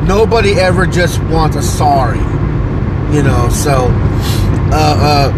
nobody 0.06 0.52
ever 0.54 0.87
just 0.87 1.23
wants 1.25 1.56
a 1.56 1.62
sorry. 1.62 2.21
You 3.14 3.23
know, 3.23 3.49
so 3.50 3.88
uh, 4.73 4.97
uh, 5.00 5.32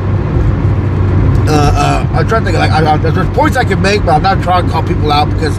uh, 1.47 1.73
uh, 1.75 2.09
I'm 2.13 2.29
trying 2.29 2.43
to 2.43 2.53
think. 2.53 2.59
Like, 2.59 2.71
I, 2.71 2.95
I, 2.95 2.97
there's 2.99 3.29
points 3.37 3.57
I 3.57 3.65
can 3.65 3.83
make, 3.83 4.05
but 4.05 4.13
I'm 4.13 4.23
not 4.23 4.43
trying 4.43 4.67
to 4.67 4.71
call 4.71 4.83
people 4.83 5.11
out 5.11 5.29
because 5.31 5.57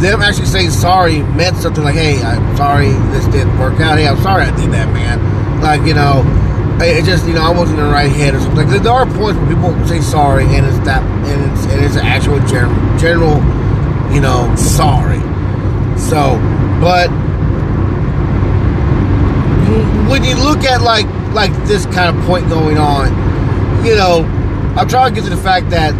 them 0.00 0.22
actually 0.22 0.46
saying 0.46 0.70
sorry 0.70 1.22
meant 1.22 1.56
something. 1.56 1.84
Like, 1.84 1.96
hey, 1.96 2.22
I'm 2.22 2.56
sorry 2.56 2.88
this 3.12 3.26
didn't 3.26 3.58
work 3.58 3.80
out. 3.80 3.98
Hey, 3.98 4.08
I'm 4.08 4.20
sorry 4.22 4.44
I 4.44 4.56
did 4.56 4.72
that, 4.72 4.92
man. 4.92 5.60
Like, 5.60 5.82
you 5.82 5.94
know 5.94 6.22
it 6.82 7.04
just 7.04 7.26
you 7.26 7.34
know 7.34 7.42
I 7.42 7.50
wasn't 7.50 7.78
in 7.78 7.86
the 7.86 7.92
right 7.92 8.10
head 8.10 8.34
or 8.34 8.40
something. 8.40 8.68
Like 8.68 8.82
there 8.82 8.92
are 8.92 9.06
points 9.06 9.38
where 9.38 9.48
people 9.48 9.86
say 9.86 10.00
sorry 10.00 10.44
and 10.44 10.66
it's 10.66 10.78
that 10.80 11.02
and 11.02 11.52
it's 11.52 11.66
and 11.66 11.84
it's 11.84 11.94
an 11.94 12.04
actual 12.04 12.38
general 12.46 12.74
general 12.98 13.36
you 14.12 14.20
know 14.20 14.54
sorry. 14.56 15.20
So, 15.98 16.36
but 16.80 17.08
when 20.08 20.24
you 20.24 20.34
look 20.36 20.64
at 20.64 20.82
like 20.82 21.06
like 21.32 21.52
this 21.66 21.86
kind 21.86 22.16
of 22.16 22.24
point 22.24 22.48
going 22.48 22.78
on, 22.78 23.08
you 23.84 23.96
know, 23.96 24.24
I'm 24.76 24.88
trying 24.88 25.14
to 25.14 25.20
get 25.20 25.28
to 25.28 25.34
the 25.34 25.42
fact 25.42 25.70
that 25.70 25.94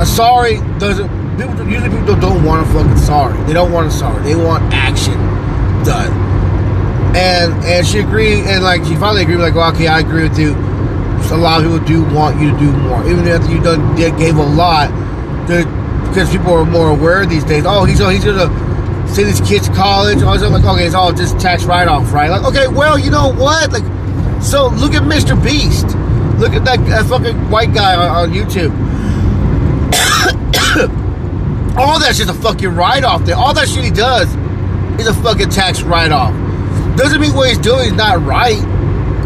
a 0.00 0.06
sorry 0.06 0.56
doesn't. 0.78 1.20
People, 1.36 1.66
usually 1.66 1.88
people 1.88 2.16
don't 2.16 2.44
want 2.44 2.66
a 2.68 2.72
fucking 2.72 2.98
sorry. 2.98 3.42
They 3.44 3.54
don't 3.54 3.72
want 3.72 3.86
a 3.86 3.90
sorry. 3.90 4.22
They 4.22 4.36
want 4.36 4.62
action 4.74 5.14
done 5.84 6.30
and 7.16 7.52
and 7.64 7.86
she 7.86 7.98
agreed, 7.98 8.44
and 8.46 8.62
like 8.62 8.84
she 8.84 8.94
finally 8.94 9.22
agreed, 9.22 9.38
like, 9.38 9.54
well, 9.54 9.72
okay, 9.74 9.88
I 9.88 10.00
agree 10.00 10.22
with 10.22 10.38
you. 10.38 10.54
a 10.54 11.36
lot 11.36 11.60
of 11.60 11.70
people 11.70 11.84
do 11.86 12.14
want 12.14 12.40
you 12.40 12.50
to 12.50 12.58
do 12.58 12.72
more, 12.72 13.04
even 13.08 13.26
after 13.26 13.50
you 13.52 13.60
done 13.62 13.96
gave 13.96 14.36
a 14.36 14.42
lot. 14.42 14.90
Because 15.46 16.30
people 16.30 16.52
are 16.52 16.64
more 16.64 16.90
aware 16.90 17.26
these 17.26 17.44
days. 17.44 17.64
Oh, 17.66 17.84
he's 17.84 18.00
oh, 18.00 18.08
he's 18.08 18.24
gonna 18.24 18.48
send 19.14 19.28
his 19.28 19.40
kids 19.40 19.68
to 19.68 19.74
college. 19.74 20.18
Oh, 20.22 20.32
it's 20.32 20.42
like 20.42 20.64
okay, 20.64 20.86
it's 20.86 20.94
all 20.94 21.12
just 21.12 21.38
tax 21.38 21.64
write 21.64 21.88
off, 21.88 22.12
right? 22.12 22.30
Like, 22.30 22.44
okay, 22.44 22.68
well, 22.68 22.98
you 22.98 23.10
know 23.10 23.32
what? 23.32 23.72
Like, 23.72 23.84
so 24.42 24.68
look 24.68 24.94
at 24.94 25.02
Mr. 25.02 25.36
Beast. 25.42 25.96
Look 26.38 26.54
at 26.54 26.64
that, 26.64 26.78
that 26.86 27.06
fucking 27.06 27.50
white 27.50 27.74
guy 27.74 27.94
on, 27.94 28.30
on 28.30 28.30
YouTube. 28.34 28.70
all 31.78 31.98
that 32.00 32.14
shit's 32.16 32.30
a 32.30 32.34
fucking 32.34 32.74
write 32.74 33.04
off. 33.04 33.24
There, 33.24 33.36
all 33.36 33.52
that 33.54 33.68
shit 33.68 33.84
he 33.84 33.90
does 33.90 34.28
is 34.98 35.06
a 35.06 35.14
fucking 35.22 35.50
tax 35.50 35.82
write 35.82 36.12
off. 36.12 36.32
Doesn't 36.96 37.20
mean 37.20 37.34
what 37.34 37.48
he's 37.48 37.58
doing 37.58 37.86
is 37.86 37.92
not 37.92 38.22
right. 38.22 38.58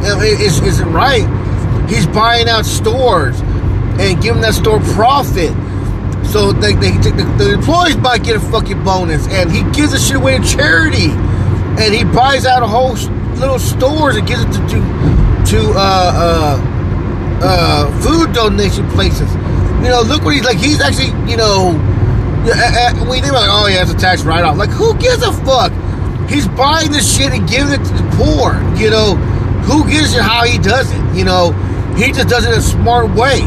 It 0.02 0.40
isn't 0.40 0.92
right. 0.92 1.24
He's 1.88 2.06
buying 2.06 2.48
out 2.48 2.66
stores 2.66 3.40
and 3.40 4.20
giving 4.22 4.42
that 4.42 4.54
store 4.54 4.80
profit. 4.80 5.52
So 6.34 6.50
they, 6.50 6.72
they, 6.72 6.90
the, 6.90 7.34
the 7.38 7.52
employees 7.52 7.94
by 7.94 8.18
get 8.18 8.34
a 8.34 8.40
fucking 8.40 8.82
bonus, 8.82 9.28
and 9.28 9.52
he 9.52 9.62
gives 9.70 9.92
a 9.92 10.00
shit 10.00 10.16
away 10.16 10.36
to 10.36 10.44
charity, 10.44 11.10
and 11.78 11.94
he 11.94 12.02
buys 12.02 12.44
out 12.44 12.60
a 12.60 12.66
whole 12.66 12.94
little 13.38 13.60
stores 13.60 14.16
and 14.16 14.26
gives 14.26 14.42
it 14.42 14.50
to 14.50 14.58
to, 14.58 14.80
to 15.46 15.60
uh, 15.76 16.10
uh, 16.26 17.40
uh, 17.40 18.00
food 18.02 18.34
donation 18.34 18.84
places. 18.90 19.32
You 19.78 19.90
know, 19.90 20.02
look 20.02 20.24
what 20.24 20.34
he's 20.34 20.42
like. 20.42 20.58
He's 20.58 20.80
actually, 20.80 21.14
you 21.30 21.36
know, 21.36 21.70
we 23.08 23.20
think 23.20 23.32
like, 23.32 23.48
oh 23.48 23.68
yeah, 23.70 23.82
it's 23.82 23.92
a 23.92 23.96
tax 23.96 24.24
write-off. 24.24 24.56
Like, 24.56 24.70
who 24.70 24.92
gives 24.98 25.22
a 25.22 25.30
fuck? 25.30 25.70
He's 26.28 26.48
buying 26.48 26.90
the 26.90 27.00
shit 27.00 27.32
and 27.32 27.48
giving 27.48 27.74
it 27.74 27.84
to 27.84 27.92
the 27.94 28.10
poor. 28.18 28.58
You 28.74 28.90
know, 28.90 29.14
who 29.70 29.88
gives 29.88 30.12
a 30.16 30.22
how 30.24 30.42
he 30.42 30.58
does 30.58 30.90
it? 30.90 31.16
You 31.16 31.26
know, 31.26 31.52
he 31.96 32.10
just 32.10 32.28
does 32.28 32.44
it 32.44 32.50
in 32.50 32.58
a 32.58 32.60
smart 32.60 33.14
way. 33.14 33.38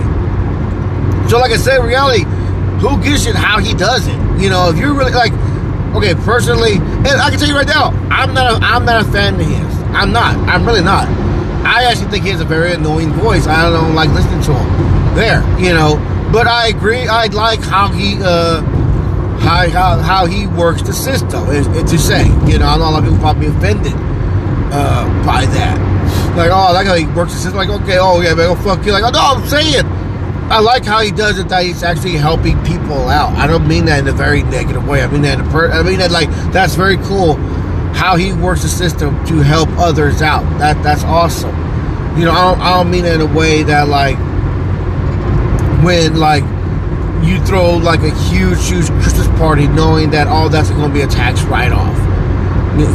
So, 1.27 1.37
like 1.37 1.51
I 1.51 1.57
said, 1.57 1.83
reality, 1.83 2.23
who 2.79 3.01
gives 3.03 3.25
a 3.25 3.35
how 3.35 3.59
he 3.59 3.73
does 3.73 4.07
it? 4.07 4.17
You 4.41 4.49
know, 4.49 4.69
if 4.69 4.77
you're 4.77 4.93
really 4.93 5.11
like, 5.11 5.33
okay, 5.95 6.13
personally, 6.23 6.73
and 6.77 7.21
I 7.21 7.29
can 7.29 7.39
tell 7.39 7.47
you 7.47 7.55
right 7.55 7.67
now, 7.67 7.89
I'm 8.09 8.33
not, 8.33 8.53
a, 8.53 8.65
I'm 8.65 8.85
not 8.85 9.05
a 9.05 9.11
fan 9.11 9.35
of 9.35 9.41
his. 9.41 9.77
I'm 9.93 10.11
not. 10.11 10.35
I'm 10.47 10.65
really 10.65 10.83
not. 10.83 11.07
I 11.65 11.85
actually 11.85 12.11
think 12.11 12.23
he 12.23 12.29
has 12.31 12.41
a 12.41 12.45
very 12.45 12.73
annoying 12.73 13.11
voice. 13.13 13.47
I 13.47 13.69
don't 13.69 13.95
like 13.95 14.09
listening 14.11 14.41
to 14.43 14.53
him. 14.53 15.15
There, 15.15 15.41
you 15.59 15.73
know. 15.73 15.97
But 16.31 16.45
I 16.47 16.67
agree. 16.67 17.07
I 17.07 17.25
like 17.27 17.61
how 17.61 17.89
he. 17.89 18.17
uh 18.21 18.61
how, 19.39 19.69
how, 19.69 19.97
how 19.99 20.25
he 20.25 20.47
works 20.47 20.81
the 20.81 20.93
system, 20.93 21.49
is, 21.49 21.67
is 21.67 21.91
to 21.91 21.97
say. 21.97 22.25
You 22.49 22.57
know, 22.59 22.67
I 22.67 22.77
know 22.77 22.89
a 22.89 22.91
lot 22.91 23.03
of 23.03 23.05
people 23.05 23.19
probably 23.19 23.47
be 23.47 23.55
offended 23.55 23.93
uh, 24.73 25.05
by 25.25 25.45
that. 25.45 25.77
Like, 26.35 26.51
oh, 26.51 26.73
like 26.73 26.87
how 26.87 26.95
he 26.95 27.05
works 27.05 27.33
the 27.33 27.39
system. 27.39 27.57
Like, 27.57 27.69
okay, 27.69 27.97
oh, 27.99 28.19
yeah, 28.21 28.33
man, 28.33 28.55
fuck 28.63 28.85
you. 28.85 28.91
Like, 28.91 29.03
oh, 29.03 29.09
no, 29.09 29.19
I'm 29.21 29.47
saying, 29.47 29.85
I 30.49 30.59
like 30.59 30.85
how 30.85 31.01
he 31.01 31.11
does 31.11 31.39
it, 31.39 31.49
that 31.49 31.63
he's 31.63 31.83
actually 31.83 32.13
helping 32.13 32.57
people 32.63 33.09
out. 33.09 33.35
I 33.37 33.47
don't 33.47 33.67
mean 33.67 33.85
that 33.85 33.99
in 33.99 34.07
a 34.07 34.13
very 34.13 34.43
negative 34.43 34.87
way. 34.87 35.03
I 35.03 35.07
mean 35.07 35.21
that 35.23 35.39
in 35.39 35.45
a 35.45 35.49
per- 35.49 35.71
I 35.71 35.83
mean 35.83 35.99
that, 35.99 36.11
like, 36.11 36.29
that's 36.51 36.75
very 36.75 36.97
cool 36.97 37.35
how 37.93 38.15
he 38.15 38.33
works 38.33 38.61
the 38.61 38.69
system 38.69 39.23
to 39.25 39.39
help 39.39 39.69
others 39.77 40.21
out. 40.21 40.43
That 40.59 40.81
That's 40.83 41.03
awesome. 41.03 41.55
You 42.17 42.25
know, 42.25 42.31
I 42.31 42.51
don't, 42.51 42.61
I 42.61 42.77
don't 42.77 42.91
mean 42.91 43.05
it 43.05 43.15
in 43.15 43.21
a 43.21 43.33
way 43.33 43.63
that, 43.63 43.87
like, 43.87 44.17
when, 45.83 46.17
like, 46.17 46.43
you 47.23 47.43
throw 47.45 47.77
like 47.77 48.01
a 48.01 48.13
huge, 48.29 48.67
huge 48.67 48.87
Christmas 49.01 49.27
party, 49.39 49.67
knowing 49.67 50.11
that 50.11 50.27
all 50.27 50.49
that's 50.49 50.69
going 50.69 50.89
to 50.89 50.93
be 50.93 51.01
a 51.01 51.07
tax 51.07 51.41
write-off 51.43 51.95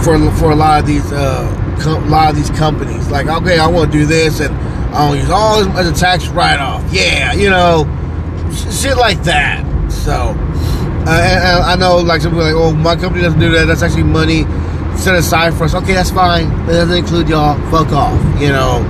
for 0.04 0.30
for 0.32 0.50
a 0.52 0.54
lot 0.54 0.80
of 0.80 0.86
these 0.86 1.10
uh, 1.12 1.76
com- 1.80 2.04
a 2.04 2.08
lot 2.08 2.30
of 2.30 2.36
these 2.36 2.50
companies. 2.50 3.10
Like, 3.10 3.26
okay, 3.26 3.58
I 3.58 3.66
want 3.66 3.92
to 3.92 3.98
do 3.98 4.06
this, 4.06 4.40
and 4.40 4.54
To 4.92 5.16
use 5.16 5.30
all 5.30 5.62
as 5.78 5.88
a 5.88 5.92
tax 5.92 6.28
write-off. 6.28 6.84
Yeah, 6.92 7.32
you 7.32 7.48
know, 7.48 7.84
shit 8.70 8.96
like 8.96 9.22
that. 9.24 9.64
So, 9.90 10.36
uh, 11.06 11.62
I 11.64 11.76
know 11.76 11.96
like 11.96 12.20
some 12.20 12.32
people 12.32 12.44
like, 12.44 12.54
oh, 12.54 12.72
my 12.72 12.96
company 12.96 13.22
doesn't 13.22 13.40
do 13.40 13.50
that. 13.52 13.66
That's 13.66 13.82
actually 13.82 14.04
money 14.04 14.44
set 14.96 15.14
aside 15.14 15.54
for 15.54 15.64
us. 15.64 15.74
Okay, 15.74 15.94
that's 15.94 16.10
fine. 16.10 16.46
It 16.64 16.72
doesn't 16.72 16.96
include 16.96 17.28
y'all. 17.28 17.58
Fuck 17.70 17.92
off. 17.92 18.20
You 18.40 18.48
know, 18.48 18.84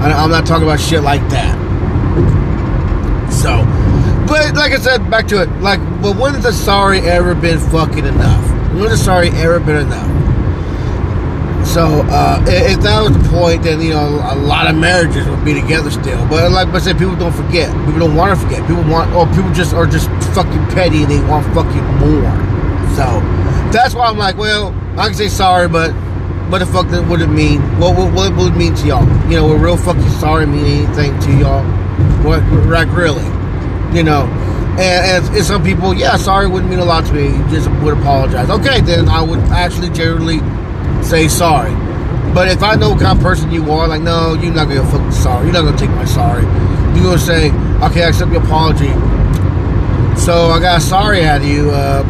I, 0.00 0.12
I'm 0.12 0.30
not 0.30 0.46
talking 0.46 0.64
about 0.64 0.78
shit 0.78 1.02
like 1.02 1.22
that. 1.30 1.56
So 3.32 3.64
but 4.26 4.56
like 4.56 4.72
I 4.72 4.78
said, 4.78 5.08
back 5.08 5.28
to 5.28 5.42
it. 5.42 5.48
Like, 5.60 5.80
but 6.02 6.16
when 6.16 6.34
has 6.34 6.42
the 6.42 6.52
sorry 6.52 7.00
ever 7.00 7.34
been 7.34 7.58
fucking 7.58 8.04
enough? 8.04 8.50
When 8.74 8.88
has 8.88 8.98
the 8.98 9.04
sorry 9.04 9.28
ever 9.30 9.60
been 9.60 9.86
enough? 9.86 10.25
So 11.66 12.02
uh, 12.08 12.42
if 12.46 12.80
that 12.80 13.02
was 13.02 13.12
the 13.12 13.28
point, 13.28 13.62
then 13.62 13.80
you 13.80 13.90
know 13.90 14.20
a 14.24 14.36
lot 14.36 14.66
of 14.66 14.76
marriages 14.76 15.26
would 15.28 15.44
be 15.44 15.52
together 15.52 15.90
still. 15.90 16.26
But 16.28 16.52
like 16.52 16.68
I 16.68 16.78
said, 16.78 16.98
people 16.98 17.16
don't 17.16 17.34
forget. 17.34 17.68
People 17.84 18.00
don't 18.00 18.16
want 18.16 18.38
to 18.38 18.44
forget. 18.44 18.66
People 18.66 18.84
want, 18.84 19.12
or 19.14 19.26
people 19.34 19.52
just 19.52 19.74
are 19.74 19.86
just 19.86 20.08
fucking 20.34 20.64
petty 20.72 21.02
and 21.02 21.10
they 21.10 21.20
want 21.28 21.44
fucking 21.54 21.84
more. 22.00 22.32
So 22.96 23.04
that's 23.72 23.94
why 23.94 24.06
I'm 24.06 24.16
like, 24.16 24.36
well, 24.36 24.74
I 24.98 25.06
can 25.06 25.14
say 25.14 25.28
sorry, 25.28 25.68
but 25.68 25.92
what 26.50 26.60
the 26.60 26.66
fuck 26.66 26.88
would 27.10 27.20
it 27.20 27.26
mean? 27.26 27.60
What, 27.78 27.96
what, 27.96 28.14
what 28.14 28.36
would 28.36 28.54
it 28.54 28.56
mean 28.56 28.74
to 28.76 28.86
y'all? 28.86 29.04
You 29.28 29.36
know, 29.36 29.48
would 29.48 29.60
real 29.60 29.76
fucking 29.76 30.08
sorry 30.20 30.46
mean 30.46 30.64
anything 30.64 31.18
to 31.20 31.38
y'all? 31.38 31.64
What, 32.22 32.42
like 32.68 32.88
really? 32.96 33.24
you 33.92 34.02
know. 34.02 34.24
And, 34.78 35.24
and, 35.24 35.36
and, 35.36 35.44
some 35.44 35.64
people, 35.64 35.94
yeah, 35.94 36.16
sorry 36.16 36.46
wouldn't 36.46 36.68
mean 36.68 36.80
a 36.80 36.84
lot 36.84 37.06
to 37.06 37.12
me. 37.14 37.28
Just 37.50 37.70
would 37.82 37.96
apologize. 37.96 38.50
Okay, 38.50 38.82
then 38.82 39.08
I 39.08 39.22
would 39.22 39.38
actually 39.48 39.88
generally 39.90 40.40
say 41.06 41.28
sorry. 41.28 41.72
But 42.34 42.48
if 42.48 42.62
I 42.62 42.74
know 42.74 42.90
what 42.90 43.00
kind 43.00 43.16
of 43.16 43.22
person 43.22 43.50
you 43.50 43.70
are, 43.70 43.88
like, 43.88 44.02
no, 44.02 44.34
you're 44.34 44.52
not 44.52 44.68
gonna 44.68 44.84
fucking 44.84 45.12
sorry. 45.12 45.44
You're 45.46 45.54
not 45.54 45.62
gonna 45.62 45.78
take 45.78 45.90
my 45.90 46.04
sorry. 46.04 46.42
You're 46.94 47.04
gonna 47.04 47.18
say, 47.18 47.50
okay, 47.86 48.04
I 48.04 48.08
accept 48.08 48.32
your 48.32 48.42
apology. 48.42 48.92
So 50.20 50.50
I 50.50 50.58
got 50.60 50.82
sorry 50.82 51.24
out 51.24 51.40
of 51.40 51.46
you. 51.46 51.70
Uh, 51.70 52.02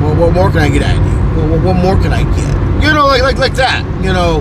well, 0.00 0.16
what 0.16 0.32
more 0.32 0.50
can 0.50 0.60
I 0.60 0.70
get 0.70 0.82
at 0.82 0.96
you? 0.96 1.50
What, 1.50 1.64
what, 1.64 1.76
more 1.76 1.96
can 2.00 2.12
I 2.12 2.22
get? 2.22 2.84
You 2.84 2.94
know, 2.94 3.06
like 3.06 3.22
like 3.22 3.38
like 3.38 3.54
that. 3.54 3.84
You 4.02 4.12
know, 4.12 4.38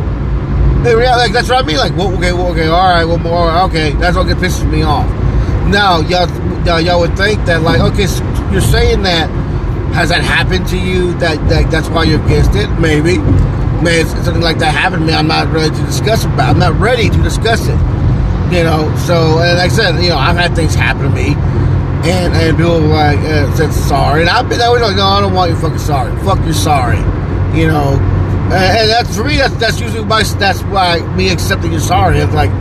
like 0.84 1.34
that's 1.34 1.50
what 1.50 1.64
I 1.64 1.68
mean. 1.68 1.78
Like, 1.78 1.96
well, 1.98 2.14
okay, 2.18 2.32
well, 2.32 2.52
okay, 2.52 2.68
all 2.68 2.90
right, 2.90 3.06
well, 3.06 3.18
more, 3.18 3.52
okay. 3.64 3.92
That's 3.94 4.16
what 4.16 4.28
pisses 4.28 4.70
me 4.70 4.84
off. 4.84 5.10
Now, 5.68 6.02
y'all 6.02 6.28
y'all 6.66 7.00
would 7.00 7.18
think 7.18 7.44
that 7.46 7.62
like 7.62 7.82
okay 7.82 8.08
you're 8.52 8.62
saying 8.62 9.04
that 9.04 9.30
has 9.94 10.10
that 10.10 10.22
happened 10.22 10.68
to 10.68 10.78
you 10.78 11.14
that, 11.20 11.38
that 11.50 11.70
that's 11.70 11.90
why 11.90 12.04
you're 12.04 12.24
against 12.26 12.56
it 12.56 12.68
maybe 12.80 13.18
maybe 13.82 14.08
something 14.10 14.42
like 14.42 14.58
that 14.60 14.74
happened 14.74 15.02
to 15.02 15.08
me 15.08 15.14
i'm 15.14 15.28
not 15.28 15.52
ready 15.54 15.74
to 15.76 15.84
discuss 15.86 16.26
it 16.26 16.30
i'm 16.40 16.60
not 16.60 16.74
ready 16.80 17.10
to 17.10 17.22
discuss 17.24 17.68
it 17.68 17.78
You 18.54 18.62
know, 18.64 18.94
so 19.08 19.40
and 19.42 19.58
like 19.58 19.72
I 19.72 19.74
said, 19.74 19.98
you 20.04 20.10
know, 20.10 20.18
I've 20.18 20.36
had 20.38 20.54
things 20.54 20.76
happen 20.76 21.04
to 21.04 21.10
me, 21.10 21.34
and 22.06 22.36
and 22.36 22.56
people 22.56 22.82
like 22.82 23.18
uh, 23.26 23.50
said 23.56 23.72
sorry, 23.74 24.22
and 24.22 24.30
I've 24.30 24.48
been 24.48 24.62
always 24.62 24.84
like, 24.84 24.96
no, 24.96 25.08
I 25.08 25.22
don't 25.22 25.34
want 25.34 25.50
you 25.50 25.58
fucking 25.58 25.80
sorry. 25.80 26.14
Fuck 26.22 26.46
you 26.46 26.54
sorry. 26.54 27.00
You 27.58 27.66
know, 27.72 27.98
and, 28.54 28.72
and 28.78 28.90
that's 28.94 29.16
for 29.18 29.24
me. 29.24 29.38
That's 29.38 29.56
that's 29.56 29.80
usually 29.82 30.06
my 30.06 30.22
that's 30.38 30.62
why 30.70 31.00
me 31.16 31.32
accepting 31.32 31.72
you're 31.72 31.82
sorry. 31.82 32.20
It's 32.20 32.34
like, 32.34 32.52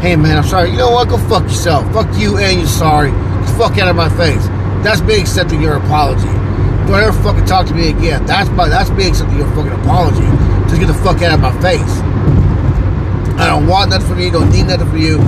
hey 0.00 0.16
man, 0.16 0.38
I'm 0.38 0.44
sorry. 0.48 0.70
You 0.70 0.78
know 0.78 0.92
what? 0.92 1.10
Go 1.10 1.18
fuck 1.28 1.42
yourself. 1.42 1.84
Fuck 1.92 2.08
you 2.16 2.38
and 2.38 2.60
you're 2.60 2.66
sorry. 2.68 3.10
Fuck 3.58 3.76
out 3.76 3.88
of 3.88 3.96
my 3.96 4.08
face. 4.16 4.46
That's 4.82 5.02
me 5.02 5.20
accepting 5.20 5.60
your 5.60 5.76
apology. 5.76 6.32
Don't 6.86 7.00
ever 7.00 7.12
fucking 7.22 7.46
talk 7.46 7.66
to 7.66 7.74
me 7.74 7.90
again. 7.90 8.26
That's 8.26 8.50
my 8.50 8.68
that's 8.68 8.90
me 8.90 9.08
accepting 9.08 9.38
your 9.38 9.48
fucking 9.54 9.72
apology. 9.72 10.26
Just 10.68 10.80
get 10.80 10.86
the 10.86 10.94
fuck 10.94 11.22
out 11.22 11.32
of 11.32 11.40
my 11.40 11.52
face. 11.60 12.00
I 13.38 13.46
don't 13.48 13.66
want 13.66 13.90
nothing 13.90 14.08
from 14.08 14.20
you. 14.20 14.30
Don't 14.30 14.50
need 14.50 14.66
nothing 14.66 14.88
from 14.88 14.98
you. 14.98 15.18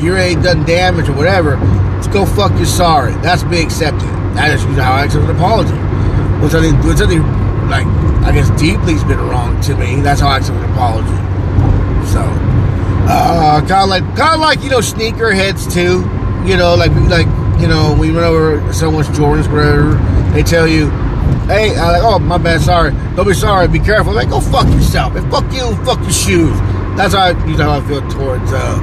You 0.00 0.16
ain't 0.16 0.44
done 0.44 0.64
damage 0.64 1.08
or 1.08 1.14
whatever. 1.14 1.56
Just 1.96 2.12
go 2.12 2.26
fuck 2.26 2.52
you 2.58 2.64
sorry. 2.64 3.12
That's 3.22 3.42
me 3.44 3.62
accepting. 3.62 4.08
That 4.34 4.52
is 4.52 4.62
how 4.76 4.92
I 4.92 5.04
accept 5.04 5.24
an 5.24 5.34
apology. 5.34 5.72
Which 6.44 6.54
I 6.54 6.60
think, 6.60 6.84
which 6.84 7.00
I 7.00 7.08
think, 7.08 7.24
like, 7.70 7.86
I 8.22 8.32
guess 8.32 8.50
deeply 8.60 8.92
has 8.92 9.04
been 9.04 9.18
wrong 9.18 9.60
to 9.62 9.74
me. 9.76 10.00
That's 10.02 10.20
how 10.20 10.28
I 10.28 10.38
accept 10.38 10.58
an 10.58 10.70
apology. 10.70 11.16
So, 12.12 12.20
uh, 13.08 13.60
kind 13.66 13.82
of 13.82 13.88
like, 13.88 14.04
kind 14.16 14.34
of 14.34 14.40
like, 14.40 14.62
you 14.62 14.68
know, 14.68 14.82
sneaker 14.82 15.32
heads 15.32 15.72
too. 15.72 16.04
You 16.44 16.56
know, 16.56 16.76
like, 16.76 16.92
like, 17.08 17.26
you 17.58 17.66
know, 17.66 17.96
we 17.98 18.10
run 18.10 18.24
over 18.24 18.72
someone's 18.72 19.08
Jordans, 19.08 19.50
whatever. 19.50 19.94
They 20.34 20.42
tell 20.42 20.68
you, 20.68 20.90
hey, 21.46 21.70
I'm 21.76 21.92
like, 21.92 22.02
oh, 22.02 22.18
my 22.18 22.38
bad, 22.38 22.60
sorry. 22.60 22.90
Don't 23.14 23.26
be 23.26 23.34
sorry. 23.34 23.68
Be 23.68 23.78
careful. 23.78 24.12
Like, 24.12 24.30
go 24.30 24.40
fuck 24.40 24.66
yourself. 24.66 25.14
And 25.14 25.30
fuck 25.30 25.50
you. 25.52 25.74
Fuck 25.84 26.00
your 26.00 26.12
shoes. 26.12 26.56
That's 26.96 27.14
how 27.14 27.26
I, 27.26 27.46
you 27.46 27.56
know 27.56 27.70
how 27.70 27.80
I 27.80 27.86
feel 27.86 28.00
towards 28.08 28.52
uh, 28.52 28.78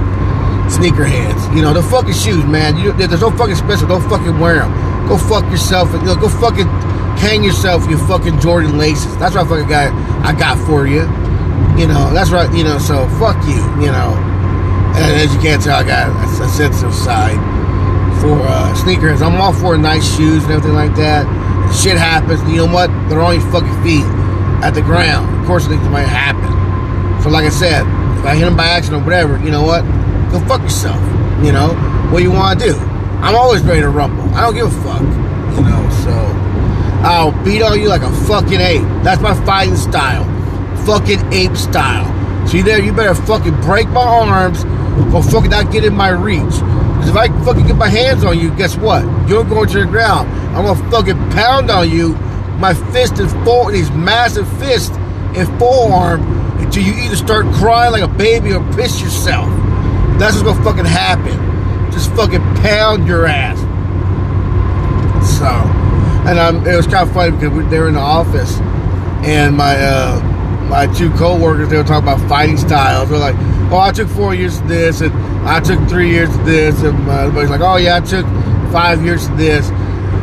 sneakerheads. 0.70 1.56
You 1.56 1.62
know, 1.62 1.74
the 1.74 1.84
fucking 1.84 2.14
shoes, 2.14 2.46
man. 2.46 2.78
You, 2.78 2.94
there's 2.94 3.22
no 3.22 3.32
fucking 3.32 3.56
special. 3.56 3.88
Don't 3.88 4.08
fucking 4.10 4.40
wear 4.40 4.60
them. 4.60 4.72
Go 5.08 5.18
fuck 5.18 5.44
yourself. 5.52 5.92
You 5.94 6.02
know, 6.04 6.16
go 6.16 6.30
fucking 6.30 6.68
hang 7.18 7.44
yourself 7.44 7.88
your 7.90 8.00
fucking 8.00 8.40
Jordan 8.40 8.78
laces. 8.78 9.16
That's 9.18 9.36
what 9.36 9.46
I 9.46 9.50
fucking 9.50 9.70
got. 9.70 9.94
I 10.26 10.38
got 10.38 10.58
for 10.68 10.88
you. 10.88 11.02
You 11.80 11.88
know, 11.88 12.14
that's 12.14 12.30
right. 12.30 12.52
You 12.56 12.64
know, 12.64 12.78
so 12.78 13.08
fuck 13.20 13.38
you. 13.48 13.62
You 13.82 13.92
know, 13.92 14.14
and 14.96 15.22
as 15.22 15.34
you 15.34 15.42
can 15.42 15.60
tell, 15.60 15.80
I 15.80 15.84
got 15.84 16.12
a 16.12 16.48
sensitive 16.50 16.94
side 16.94 17.40
for 18.22 18.40
uh, 18.44 18.74
sneakers. 18.76 19.22
I'm 19.22 19.40
all 19.42 19.54
for 19.54 19.78
nice 19.78 20.06
shoes 20.16 20.44
and 20.44 20.54
everything 20.54 20.76
like 20.76 20.96
that. 20.96 21.26
Shit 21.82 21.98
happens. 21.98 22.42
You 22.50 22.66
know 22.66 22.74
what? 22.74 22.88
They're 23.10 23.22
on 23.22 23.40
your 23.40 23.52
fucking 23.52 23.84
feet 23.84 24.06
at 24.64 24.72
the 24.72 24.82
ground. 24.82 25.40
Of 25.40 25.48
course, 25.48 25.68
things 25.68 25.88
might 25.90 26.08
happen. 26.08 26.52
So, 27.24 27.30
like 27.30 27.46
I 27.46 27.50
said, 27.50 27.82
if 28.20 28.26
I 28.26 28.36
hit 28.36 28.46
them 28.46 28.56
by 28.56 28.68
accident 28.68 29.02
or 29.02 29.06
whatever, 29.06 29.38
you 29.44 29.52
know 29.52 29.64
what? 29.64 29.84
Go 30.32 30.40
fuck 30.48 30.62
yourself. 30.62 31.02
You 31.44 31.52
know 31.52 31.70
what 32.12 32.24
you 32.24 32.32
want 32.32 32.60
to 32.60 32.66
do. 32.68 32.76
I'm 33.24 33.36
always 33.36 33.62
ready 33.62 33.82
to 33.82 33.90
rumble. 33.90 34.24
I 34.36 34.42
don't 34.42 34.54
give 34.54 34.68
a 34.68 34.82
fuck. 34.84 35.02
You 35.02 35.64
know, 35.64 35.90
so 36.04 36.12
I'll 37.04 37.32
beat 37.44 37.62
on 37.62 37.80
you 37.80 37.90
like 37.90 38.02
a 38.02 38.12
fucking 38.28 38.62
ape. 38.62 38.82
That's 39.04 39.22
my 39.22 39.34
fighting 39.46 39.76
style. 39.76 40.24
Fucking 40.86 41.34
ape 41.34 41.56
style. 41.58 42.08
See 42.48 42.62
there, 42.62 42.80
you 42.80 42.94
better 42.94 43.16
fucking 43.16 43.60
break 43.62 43.88
my 43.90 44.02
arms 44.02 44.64
or 45.14 45.24
fucking 45.24 45.50
not 45.50 45.72
get 45.72 45.84
in 45.84 45.96
my 45.96 46.10
reach. 46.10 46.40
Because 46.40 47.10
if 47.10 47.16
I 47.16 47.28
fucking 47.44 47.68
get 47.68 47.76
my 47.76 47.90
hands 47.90 48.24
on 48.24 48.40
you, 48.40 48.54
guess 48.56 48.78
what? 48.78 49.04
You're 49.28 49.44
going 49.44 49.70
to 49.70 49.80
the 49.80 49.86
ground. 49.86 50.30
I'm 50.56 50.66
gonna 50.66 50.92
fucking 50.92 51.18
pound 51.32 51.72
on 51.72 51.90
you. 51.90 52.14
My 52.60 52.74
fist 52.74 53.20
is 53.20 53.34
full, 53.44 53.72
these 53.72 53.90
massive 53.92 54.48
fists 54.60 54.96
and 55.36 55.48
forearm 55.60 56.22
until 56.60 56.84
you 56.84 56.94
either 56.94 57.16
start 57.16 57.46
crying 57.56 57.92
like 57.92 58.04
a 58.04 58.08
baby 58.08 58.54
or 58.54 58.64
piss 58.74 59.02
yourself. 59.02 59.50
That's 60.20 60.36
what's 60.36 60.44
gonna 60.44 60.64
fucking 60.64 60.86
happen. 60.86 61.92
Just 61.92 62.12
fucking 62.12 62.42
pound 62.58 63.08
your 63.08 63.26
ass. 63.26 63.60
So, 65.38 65.46
and 66.30 66.40
I'm, 66.40 66.66
it 66.68 66.76
was 66.76 66.86
kind 66.86 67.08
of 67.08 67.14
funny 67.14 67.32
because 67.32 67.50
we, 67.50 67.64
they 67.66 67.80
were 67.80 67.88
in 67.88 67.96
the 67.96 68.00
office, 68.00 68.58
and 69.26 69.58
my 69.58 69.76
uh, 69.76 70.22
my 70.70 70.88
two 70.88 71.10
co-workers 71.12 71.70
they 71.70 71.78
were 71.78 71.84
talking 71.84 72.08
about 72.08 72.28
fighting 72.30 72.58
styles. 72.58 73.10
They're 73.10 73.18
like, 73.18 73.36
"Oh, 73.72 73.80
I 73.80 73.92
took 73.92 74.08
four 74.10 74.36
years 74.36 74.60
of 74.60 74.68
this, 74.68 75.02
and 75.02 75.14
I 75.48 75.60
took 75.60 75.80
three 75.90 76.10
years 76.12 76.30
of 76.36 76.46
this," 76.46 76.82
and 76.84 76.98
uh, 77.10 77.22
everybody's 77.22 77.50
like, 77.50 77.62
"Oh 77.62 77.78
yeah, 77.78 77.98
I 77.98 78.00
took 78.02 78.26
five 78.72 79.04
years 79.04 79.28
of 79.28 79.38
this," 79.38 79.70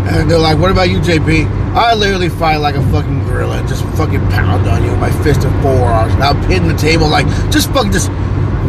and 0.09 0.31
they're 0.31 0.39
like, 0.39 0.59
"What 0.59 0.71
about 0.71 0.89
you, 0.91 1.01
JP?" 1.01 1.47
I 1.75 1.95
literally 1.95 2.29
fight 2.29 2.57
like 2.57 2.75
a 2.75 2.83
fucking 2.91 3.25
gorilla 3.25 3.59
and 3.59 3.69
just 3.69 3.85
fucking 3.97 4.21
pound 4.31 4.69
on 4.69 4.83
you 4.83 4.91
with 4.91 4.99
my 4.99 5.13
fist 5.23 5.45
and 5.45 5.63
forearms. 5.63 6.13
And 6.15 6.23
I'm 6.23 6.43
hitting 6.43 6.67
the 6.67 6.77
table 6.77 7.09
like 7.09 7.27
just 7.51 7.71
fucking 7.71 7.93
just 7.93 8.11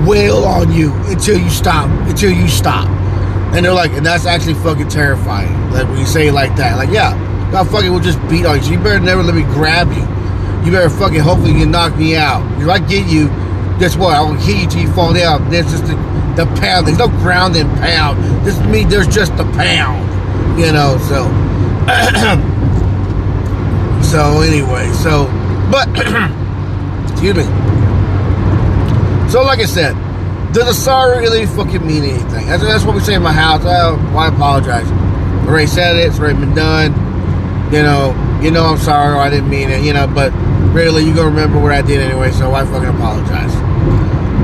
wail 0.07 0.43
on 0.43 0.71
you 0.71 0.93
until 1.05 1.37
you 1.37 1.49
stop. 1.49 1.89
Until 2.07 2.31
you 2.31 2.47
stop. 2.47 2.87
And 3.55 3.65
they're 3.65 3.73
like, 3.73 3.91
and 3.93 4.05
that's 4.05 4.25
actually 4.25 4.53
fucking 4.53 4.89
terrifying. 4.89 5.71
Like 5.71 5.87
when 5.87 5.97
you 5.97 6.05
say 6.05 6.27
it 6.27 6.33
like 6.33 6.55
that, 6.57 6.77
like 6.77 6.89
yeah, 6.91 7.17
I 7.53 7.63
fucking 7.63 7.91
will 7.91 7.99
just 7.99 8.19
beat 8.29 8.45
on 8.45 8.63
you. 8.63 8.73
You 8.73 8.77
better 8.77 8.99
never 8.99 9.23
let 9.23 9.33
me 9.33 9.43
grab 9.43 9.91
you. 9.91 10.07
You 10.63 10.71
better 10.71 10.89
fucking 10.89 11.21
hopefully 11.21 11.53
you 11.53 11.65
knock 11.65 11.97
me 11.97 12.15
out. 12.15 12.43
If 12.61 12.69
I 12.69 12.77
get 12.77 13.07
you, 13.07 13.29
guess 13.79 13.95
what? 13.97 14.15
I 14.15 14.21
will 14.21 14.33
hit 14.33 14.61
you 14.61 14.67
till 14.67 14.81
you 14.81 14.93
fall 14.93 15.11
down. 15.11 15.49
There's 15.49 15.71
just 15.71 15.87
the, 15.87 15.95
the 16.37 16.45
pound. 16.61 16.85
There's 16.85 16.99
no 16.99 17.07
ground 17.07 17.55
pound. 17.55 18.45
This 18.45 18.59
me. 18.67 18.83
There's 18.83 19.07
just 19.07 19.35
the 19.37 19.43
pound. 19.43 20.10
You 20.57 20.71
know. 20.71 20.97
So. 21.07 22.47
So 24.11 24.41
anyway, 24.41 24.91
so 24.91 25.27
but 25.71 25.87
excuse 27.09 27.33
me. 27.33 27.43
So 29.29 29.41
like 29.43 29.59
I 29.59 29.65
said, 29.65 29.93
does 30.51 30.67
a 30.67 30.73
sorry 30.73 31.21
really 31.21 31.45
fucking 31.45 31.87
mean 31.87 32.03
anything? 32.03 32.47
That's, 32.47 32.61
that's 32.61 32.83
what 32.83 32.93
we 32.93 32.99
say 32.99 33.13
in 33.13 33.21
my 33.21 33.31
house. 33.31 33.61
Oh, 33.63 33.95
I 34.17 34.27
apologize. 34.27 34.85
I 34.85 35.45
already 35.47 35.67
said 35.67 35.95
it. 35.95 36.07
It's 36.07 36.19
already 36.19 36.39
been 36.39 36.53
done. 36.53 36.91
You 37.71 37.83
know, 37.83 38.39
you 38.41 38.51
know 38.51 38.65
I'm 38.65 38.79
sorry. 38.79 39.17
I 39.17 39.29
didn't 39.29 39.49
mean 39.49 39.69
it. 39.69 39.81
You 39.81 39.93
know, 39.93 40.07
but 40.07 40.33
really, 40.73 41.05
you 41.05 41.15
gonna 41.15 41.29
remember 41.29 41.61
what 41.61 41.71
I 41.71 41.81
did 41.81 42.01
anyway. 42.01 42.31
So 42.31 42.53
I 42.53 42.65
fucking 42.65 42.89
apologize. 42.89 43.55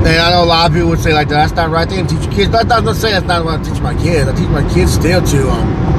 And 0.06 0.20
I 0.20 0.30
know 0.30 0.44
a 0.44 0.46
lot 0.46 0.70
of 0.70 0.74
people 0.74 0.90
would 0.90 1.00
say 1.00 1.12
like 1.12 1.28
that's 1.28 1.52
not 1.52 1.70
right 1.70 1.88
thing 1.88 2.06
to 2.06 2.14
teach 2.14 2.24
your 2.24 2.32
kids. 2.32 2.50
But 2.50 2.68
that's 2.68 2.84
not 2.84 2.96
saying 2.96 3.14
that's 3.14 3.26
not 3.26 3.44
what 3.44 3.60
I 3.60 3.62
teach 3.62 3.80
my 3.80 3.94
kids. 3.94 4.28
I 4.28 4.34
teach 4.34 4.48
my 4.48 4.66
kids 4.72 4.92
still 4.94 5.22
to 5.22 5.50
um 5.50 5.98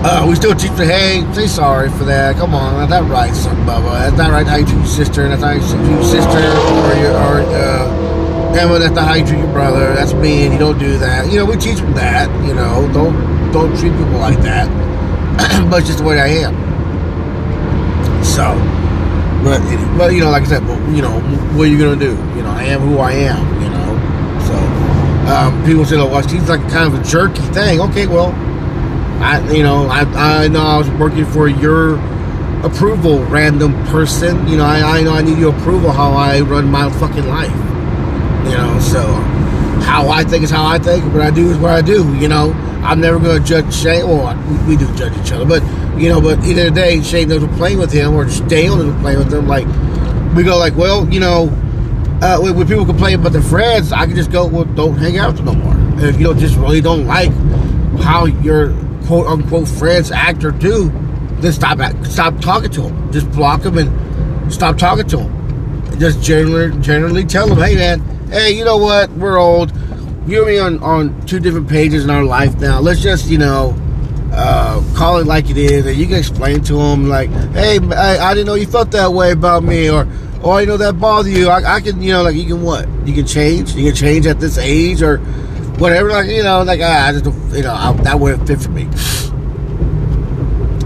uh, 0.00 0.24
we 0.28 0.36
still 0.36 0.54
teach 0.54 0.70
the 0.72 0.86
hey, 0.86 1.26
say 1.34 1.48
sorry 1.48 1.90
for 1.90 2.04
that. 2.04 2.36
Come 2.36 2.54
on, 2.54 2.78
that's 2.78 3.02
not 3.02 3.10
right, 3.10 3.34
son, 3.34 3.56
Bubba. 3.66 4.06
That's 4.06 4.16
not 4.16 4.30
right 4.30 4.46
how 4.46 4.56
you 4.56 4.64
treat 4.64 4.76
your 4.76 4.86
sister. 4.86 5.28
That's 5.28 5.42
how 5.42 5.50
you 5.50 5.60
treat 5.60 5.90
your 5.90 6.04
sister 6.04 6.38
or 6.38 6.94
your 6.94 7.12
or 7.18 7.40
uh, 7.42 8.54
Emma. 8.56 8.78
That's 8.78 8.94
not 8.94 9.08
how 9.08 9.14
you 9.14 9.26
treat 9.26 9.40
your 9.40 9.52
brother. 9.52 9.94
That's 9.94 10.14
mean. 10.14 10.52
You 10.52 10.58
don't 10.58 10.78
do 10.78 10.98
that. 10.98 11.28
You 11.30 11.38
know, 11.38 11.44
we 11.46 11.56
teach 11.56 11.78
them 11.78 11.94
that. 11.94 12.30
You 12.46 12.54
know, 12.54 12.88
don't 12.94 13.50
don't 13.50 13.76
treat 13.76 13.90
people 13.90 14.18
like 14.22 14.38
that. 14.42 14.70
but 15.68 15.80
it's 15.80 15.88
just 15.88 15.98
the 15.98 16.04
way 16.04 16.20
I 16.20 16.46
am. 16.46 16.54
So, 18.24 18.54
but 19.44 19.60
but 19.96 20.12
you 20.12 20.20
know, 20.20 20.30
like 20.30 20.42
I 20.42 20.46
said, 20.46 20.66
but, 20.66 20.78
you 20.90 21.02
know, 21.02 21.20
what 21.54 21.68
are 21.68 21.70
you 21.70 21.78
gonna 21.78 21.96
do? 21.98 22.16
You 22.36 22.42
know, 22.42 22.50
I 22.50 22.64
am 22.64 22.80
who 22.80 22.98
I 22.98 23.12
am. 23.12 23.62
You 23.62 23.70
know, 23.70 23.88
so 24.46 25.32
um, 25.32 25.64
people 25.64 25.84
say, 25.84 25.96
"Oh, 25.96 26.06
well, 26.06 26.26
she's 26.26 26.48
like 26.48 26.60
kind 26.70 26.92
of 26.92 27.00
a 27.00 27.04
jerky 27.04 27.42
thing." 27.52 27.80
Okay, 27.80 28.06
well 28.06 28.32
I, 29.20 29.40
you 29.50 29.64
know, 29.64 29.88
I, 29.88 30.02
I 30.44 30.48
know 30.48 30.60
I 30.60 30.78
was 30.78 30.88
working 30.90 31.24
for 31.24 31.48
your 31.48 31.96
approval, 32.64 33.24
random 33.24 33.72
person. 33.86 34.46
You 34.46 34.58
know, 34.58 34.64
I, 34.64 34.98
I 34.98 35.02
know 35.02 35.12
I 35.12 35.22
need 35.22 35.38
your 35.38 35.54
approval 35.56 35.90
how 35.90 36.12
I 36.12 36.40
run 36.40 36.70
my 36.70 36.88
fucking 37.00 37.26
life. 37.26 37.50
You 38.46 38.56
know, 38.56 38.78
so 38.80 39.02
how 39.82 40.08
I 40.08 40.24
think 40.24 40.44
is 40.44 40.50
how 40.50 40.66
I 40.66 40.78
think. 40.78 41.04
What 41.12 41.22
I 41.22 41.30
do 41.30 41.50
is 41.50 41.58
what 41.58 41.72
I 41.72 41.82
do. 41.82 42.14
You 42.16 42.28
know, 42.28 42.52
I'm 42.82 43.00
never 43.00 43.18
going 43.18 43.42
to 43.42 43.46
judge 43.46 43.74
Shane. 43.74 44.06
Well, 44.06 44.36
we, 44.66 44.76
do 44.76 44.92
judge 44.94 45.16
each 45.18 45.32
other, 45.32 45.44
but 45.44 45.62
you 46.00 46.08
know, 46.08 46.20
but 46.20 46.44
either 46.44 46.70
day 46.70 47.02
Shane 47.02 47.28
doesn't 47.28 47.54
play 47.56 47.76
with 47.76 47.92
him, 47.92 48.14
or 48.14 48.24
Dale 48.48 48.76
we're 48.76 49.00
playing 49.00 49.18
with 49.18 49.32
him. 49.32 49.48
Like 49.48 49.66
we 50.34 50.44
go, 50.44 50.56
like, 50.58 50.76
well, 50.76 51.08
you 51.12 51.20
know, 51.20 51.48
uh, 52.22 52.38
when, 52.40 52.56
when, 52.56 52.66
people 52.66 52.84
complain 52.84 53.18
about 53.18 53.32
their 53.32 53.42
friends, 53.42 53.92
I 53.92 54.06
can 54.06 54.16
just 54.16 54.30
go, 54.30 54.46
well, 54.46 54.64
don't 54.64 54.96
hang 54.96 55.18
out 55.18 55.28
with 55.32 55.44
them 55.44 55.46
no 55.46 55.54
more. 55.54 55.72
And 55.74 56.02
if 56.02 56.18
you 56.18 56.24
don't 56.24 56.38
just 56.38 56.56
really 56.56 56.80
don't 56.80 57.06
like 57.06 57.32
how 58.00 58.26
you're 58.26 58.72
quote 59.06 59.26
unquote 59.26 59.68
friends 59.68 60.10
act 60.10 60.44
or 60.44 60.50
do, 60.50 60.90
then 61.40 61.52
stop 61.52 61.78
stop 62.04 62.38
talking 62.40 62.70
to 62.70 62.82
them. 62.82 63.12
Just 63.12 63.30
block 63.32 63.62
them 63.62 63.78
and 63.78 64.52
stop 64.52 64.76
talking 64.76 65.06
to 65.08 65.16
them. 65.18 65.98
Just 65.98 66.22
generally 66.22 66.78
generally 66.80 67.24
tell 67.24 67.48
them, 67.48 67.58
hey 67.58 67.74
man, 67.74 68.17
hey, 68.30 68.52
you 68.52 68.64
know 68.64 68.76
what? 68.76 69.10
We're 69.12 69.38
old. 69.38 69.72
You 70.26 70.40
and 70.40 70.46
me 70.46 70.58
on 70.58 70.82
on 70.82 71.26
two 71.26 71.40
different 71.40 71.68
pages 71.68 72.04
in 72.04 72.10
our 72.10 72.24
life 72.24 72.58
now. 72.60 72.80
Let's 72.80 73.00
just 73.00 73.28
you 73.28 73.38
know. 73.38 73.76
Uh, 74.30 74.84
call 74.94 75.18
it 75.18 75.26
like 75.26 75.48
it 75.48 75.56
is, 75.56 75.86
and 75.86 75.96
you 75.96 76.06
can 76.06 76.16
explain 76.16 76.62
to 76.62 76.74
them 76.74 77.08
like, 77.08 77.30
"Hey, 77.54 77.78
I, 77.80 78.18
I 78.18 78.34
didn't 78.34 78.46
know 78.46 78.54
you 78.54 78.66
felt 78.66 78.90
that 78.92 79.12
way 79.12 79.32
about 79.32 79.64
me," 79.64 79.90
or 79.90 80.06
"Oh, 80.44 80.52
I 80.52 80.64
know 80.64 80.76
that 80.76 81.00
bothered 81.00 81.32
you." 81.32 81.48
I, 81.48 81.76
I 81.76 81.80
can, 81.80 82.00
you 82.02 82.12
know, 82.12 82.22
like 82.22 82.36
you 82.36 82.44
can 82.44 82.62
what? 82.62 82.86
You 83.04 83.14
can 83.14 83.26
change. 83.26 83.74
You 83.74 83.86
can 83.86 83.96
change 83.96 84.26
at 84.26 84.38
this 84.38 84.58
age, 84.58 85.02
or 85.02 85.18
whatever. 85.78 86.10
Like 86.10 86.28
you 86.28 86.42
know, 86.42 86.62
like 86.62 86.80
ah, 86.82 87.08
I 87.08 87.12
just 87.12 87.24
you 87.56 87.62
know 87.62 87.72
I, 87.74 87.92
that 88.02 88.20
wouldn't 88.20 88.46
fit 88.46 88.60
for 88.60 88.70
me. 88.70 88.86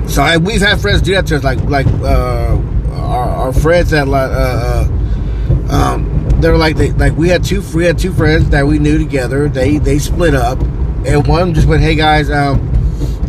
So 0.08 0.22
I, 0.22 0.36
we've 0.36 0.60
had 0.60 0.80
friends 0.80 1.00
do 1.00 1.14
that 1.14 1.26
to 1.28 1.36
us, 1.36 1.44
like 1.44 1.60
like 1.64 1.86
uh, 1.86 2.58
our, 2.92 3.28
our 3.28 3.52
friends 3.52 3.90
that 3.90 4.08
like 4.08 4.30
uh, 4.30 4.86
uh, 5.70 5.74
um, 5.74 6.11
they're 6.42 6.56
like 6.56 6.76
they 6.76 6.90
like 6.92 7.16
we 7.16 7.28
had 7.28 7.44
two 7.44 7.62
we 7.74 7.84
had 7.84 7.98
two 7.98 8.12
friends 8.12 8.50
that 8.50 8.66
we 8.66 8.78
knew 8.78 8.98
together. 8.98 9.48
They 9.48 9.78
they 9.78 9.98
split 9.98 10.34
up, 10.34 10.60
and 11.06 11.26
one 11.26 11.54
just 11.54 11.68
went, 11.68 11.82
"Hey 11.82 11.94
guys, 11.94 12.30
um, 12.30 12.68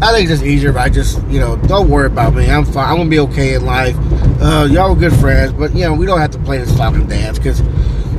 I 0.01 0.11
think 0.11 0.29
it's 0.29 0.39
just 0.39 0.43
easier 0.43 0.71
if 0.71 0.75
I 0.75 0.89
just 0.89 1.23
you 1.27 1.39
know 1.39 1.55
don't 1.55 1.89
worry 1.89 2.07
about 2.07 2.33
me. 2.33 2.49
I'm 2.49 2.65
fine. 2.65 2.89
I'm 2.89 2.97
gonna 2.97 3.09
be 3.09 3.19
okay 3.19 3.53
in 3.53 3.65
life. 3.65 3.95
Uh, 4.41 4.67
y'all 4.69 4.95
good 4.95 5.15
friends, 5.15 5.53
but 5.53 5.73
you 5.75 5.81
know 5.81 5.93
we 5.93 6.07
don't 6.07 6.19
have 6.19 6.31
to 6.31 6.39
play 6.39 6.57
this 6.57 6.75
fucking 6.75 7.07
dance 7.07 7.37
because 7.37 7.61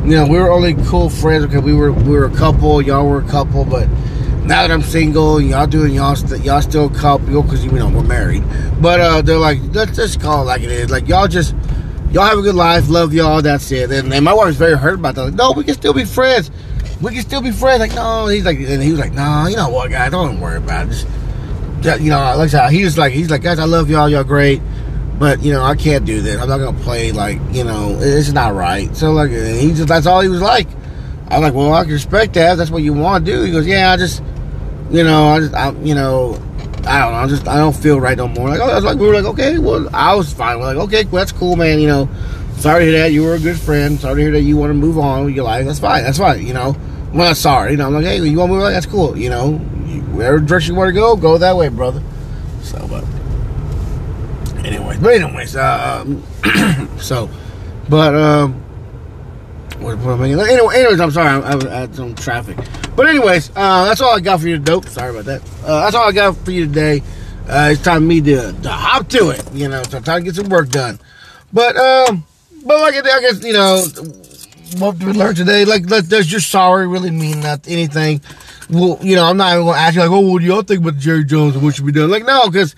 you 0.04 0.12
know 0.12 0.26
we 0.26 0.38
were 0.38 0.50
only 0.50 0.74
cool 0.86 1.10
friends 1.10 1.44
because 1.44 1.62
we 1.62 1.74
were 1.74 1.92
we 1.92 2.10
were 2.10 2.26
a 2.26 2.36
couple. 2.36 2.80
Y'all 2.80 3.06
were 3.06 3.18
a 3.18 3.28
couple, 3.28 3.64
but." 3.64 3.88
Now 4.44 4.60
that 4.60 4.70
I'm 4.70 4.82
single, 4.82 5.40
y'all 5.40 5.66
doing 5.66 5.94
y'all 5.94 6.16
st- 6.16 6.44
y'all 6.44 6.60
still 6.60 6.84
a 6.84 6.94
couple 6.94 7.40
because 7.40 7.64
you 7.64 7.70
know 7.70 7.88
we're 7.88 8.02
married, 8.02 8.44
but 8.78 9.00
uh, 9.00 9.22
they're 9.22 9.38
like 9.38 9.58
let's 9.72 9.96
just 9.96 10.20
call 10.20 10.42
it 10.42 10.44
like 10.44 10.60
it 10.60 10.70
is. 10.70 10.90
Like 10.90 11.08
y'all 11.08 11.26
just 11.26 11.54
y'all 12.14 12.24
have 12.24 12.38
a 12.38 12.42
good 12.42 12.54
life, 12.54 12.88
love 12.88 13.12
y'all, 13.12 13.42
that's 13.42 13.72
it. 13.72 13.90
And, 13.90 14.14
and 14.14 14.24
my 14.24 14.32
wife's 14.32 14.56
very 14.56 14.78
hurt 14.78 15.00
about 15.00 15.16
that. 15.16 15.24
Like, 15.24 15.34
no, 15.34 15.50
we 15.50 15.64
can 15.64 15.74
still 15.74 15.92
be 15.92 16.04
friends. 16.04 16.48
We 17.02 17.12
can 17.12 17.22
still 17.22 17.42
be 17.42 17.50
friends. 17.50 17.80
Like, 17.80 17.94
no, 17.94 18.28
he's 18.28 18.44
like, 18.44 18.56
and 18.58 18.80
he 18.80 18.92
was 18.92 19.00
like, 19.00 19.12
no, 19.12 19.46
you 19.48 19.56
know 19.56 19.68
what, 19.68 19.90
guys, 19.90 20.12
don't 20.12 20.40
worry 20.40 20.58
about 20.58 20.86
it. 20.86 20.90
Just, 20.90 21.08
just 21.80 22.00
you 22.00 22.10
know, 22.10 22.18
like 22.36 22.72
he 22.72 22.84
was 22.84 22.96
like, 22.96 23.12
he's 23.12 23.30
like, 23.30 23.42
guys, 23.42 23.58
I 23.58 23.64
love 23.64 23.90
y'all, 23.90 24.08
y'all 24.08 24.22
great, 24.22 24.62
but 25.18 25.42
you 25.42 25.52
know, 25.52 25.64
I 25.64 25.74
can't 25.74 26.04
do 26.04 26.20
this. 26.20 26.40
I'm 26.40 26.48
not 26.48 26.58
gonna 26.58 26.78
play 26.84 27.10
like, 27.10 27.40
you 27.50 27.64
know, 27.64 27.98
it's 28.00 28.30
not 28.30 28.54
right. 28.54 28.94
So 28.96 29.10
like, 29.10 29.30
he 29.30 29.72
just, 29.72 29.88
that's 29.88 30.06
all 30.06 30.20
he 30.20 30.28
was 30.28 30.40
like. 30.40 30.68
I'm 31.28 31.42
like, 31.42 31.54
well, 31.54 31.72
I 31.72 31.82
can 31.82 31.92
respect 31.92 32.34
that. 32.34 32.56
That's 32.56 32.70
what 32.70 32.82
you 32.82 32.92
want 32.92 33.26
to 33.26 33.32
do. 33.32 33.42
He 33.42 33.50
goes, 33.50 33.66
yeah, 33.66 33.90
I 33.90 33.96
just, 33.96 34.22
you 34.90 35.02
know, 35.02 35.28
I 35.30 35.40
just, 35.40 35.54
I, 35.54 35.70
you 35.80 35.94
know, 35.94 36.40
I 36.86 37.00
don't 37.00 37.12
know. 37.12 37.18
I 37.18 37.26
just 37.26 37.48
I 37.48 37.56
don't 37.56 37.74
feel 37.74 38.00
right 38.00 38.16
no 38.16 38.28
more. 38.28 38.48
Like 38.48 38.60
oh, 38.60 38.70
I 38.70 38.74
was 38.74 38.84
like 38.84 38.98
we 38.98 39.06
were 39.06 39.14
like 39.14 39.24
okay, 39.24 39.58
well 39.58 39.88
I 39.94 40.14
was 40.14 40.32
fine. 40.32 40.58
We're 40.58 40.74
like 40.74 40.76
okay, 40.88 41.04
that's 41.04 41.32
cool, 41.32 41.56
man. 41.56 41.78
You 41.78 41.88
know, 41.88 42.08
sorry 42.56 42.84
to 42.84 42.90
hear 42.90 43.00
that. 43.00 43.12
You 43.12 43.22
were 43.22 43.34
a 43.34 43.40
good 43.40 43.58
friend. 43.58 43.98
Sorry 43.98 44.16
to 44.16 44.20
hear 44.20 44.32
that 44.32 44.42
you 44.42 44.56
want 44.56 44.70
to 44.70 44.74
move 44.74 44.98
on 44.98 45.24
with 45.24 45.34
your 45.34 45.44
life. 45.44 45.66
That's 45.66 45.78
fine. 45.78 46.04
That's 46.04 46.18
fine. 46.18 46.46
You 46.46 46.54
know, 46.54 46.76
I'm 47.10 47.16
not 47.16 47.36
sorry. 47.36 47.72
You 47.72 47.76
know, 47.78 47.86
I'm 47.86 47.94
like 47.94 48.04
hey, 48.04 48.16
you 48.18 48.38
want 48.38 48.50
to 48.50 48.54
move 48.54 48.64
on? 48.64 48.72
That's 48.72 48.86
cool. 48.86 49.16
You 49.16 49.30
know, 49.30 49.52
wherever 50.12 50.38
direction 50.38 50.74
you 50.74 50.78
want 50.78 50.88
to 50.88 50.94
go, 50.94 51.16
go 51.16 51.38
that 51.38 51.56
way, 51.56 51.68
brother. 51.68 52.02
So, 52.62 52.86
but 52.88 53.04
anyways, 54.64 54.98
but 54.98 55.14
anyways, 55.14 55.56
uh, 55.56 56.04
so, 56.98 57.28
but 57.88 58.14
um. 58.14 58.63
What, 59.84 59.98
what 59.98 60.12
am 60.12 60.22
I 60.22 60.30
anyway, 60.30 60.76
anyways, 60.78 60.98
I'm 60.98 61.10
sorry. 61.10 61.42
I, 61.44 61.52
I 61.52 61.80
had 61.80 61.94
some 61.94 62.14
traffic. 62.14 62.56
But 62.96 63.06
anyways, 63.06 63.50
uh, 63.50 63.84
that's 63.84 64.00
all 64.00 64.16
I 64.16 64.20
got 64.20 64.40
for 64.40 64.48
you. 64.48 64.56
Dope. 64.58 64.86
Sorry 64.86 65.10
about 65.10 65.26
that. 65.26 65.42
Uh, 65.62 65.82
that's 65.82 65.94
all 65.94 66.08
I 66.08 66.12
got 66.12 66.36
for 66.38 66.52
you 66.52 66.66
today. 66.66 67.02
Uh, 67.46 67.68
it's 67.72 67.82
time 67.82 68.00
for 68.00 68.06
me 68.06 68.22
to, 68.22 68.52
to 68.62 68.68
hop 68.70 69.08
to 69.10 69.28
it. 69.28 69.52
You 69.52 69.68
know, 69.68 69.82
so 69.82 70.00
time 70.00 70.20
to 70.20 70.24
get 70.24 70.36
some 70.36 70.48
work 70.48 70.70
done. 70.70 70.98
But 71.52 71.76
um, 71.76 72.24
but 72.64 72.80
like 72.80 72.94
I 72.94 73.20
guess 73.20 73.44
you 73.44 73.52
know 73.52 73.84
what 74.78 74.96
we 75.02 75.12
learned 75.12 75.36
today. 75.36 75.66
Like, 75.66 75.86
does 75.86 76.32
your 76.32 76.40
sorry 76.40 76.86
really 76.86 77.10
mean 77.10 77.40
that 77.40 77.68
anything? 77.68 78.22
Well, 78.70 78.98
you 79.02 79.16
know, 79.16 79.26
I'm 79.26 79.36
not 79.36 79.52
even 79.52 79.66
gonna 79.66 79.78
ask 79.78 79.96
you 79.96 80.00
like, 80.00 80.10
oh, 80.10 80.20
what 80.20 80.40
do 80.40 80.46
y'all 80.46 80.62
think 80.62 80.80
about 80.80 80.96
Jerry 80.96 81.24
Jones 81.24 81.56
and 81.56 81.62
what 81.62 81.74
should 81.74 81.84
be 81.84 81.92
done? 81.92 82.10
Like, 82.10 82.24
no, 82.24 82.48
because 82.48 82.74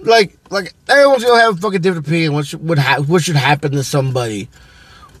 like 0.00 0.38
like 0.48 0.72
everyone's 0.88 1.24
gonna 1.24 1.42
have 1.42 1.58
a 1.58 1.60
fucking 1.60 1.82
different 1.82 2.06
opinion. 2.06 2.32
What 2.32 2.46
should 2.46 2.66
what, 2.66 2.78
ha- 2.78 3.02
what 3.02 3.22
should 3.22 3.36
happen 3.36 3.72
to 3.72 3.84
somebody? 3.84 4.48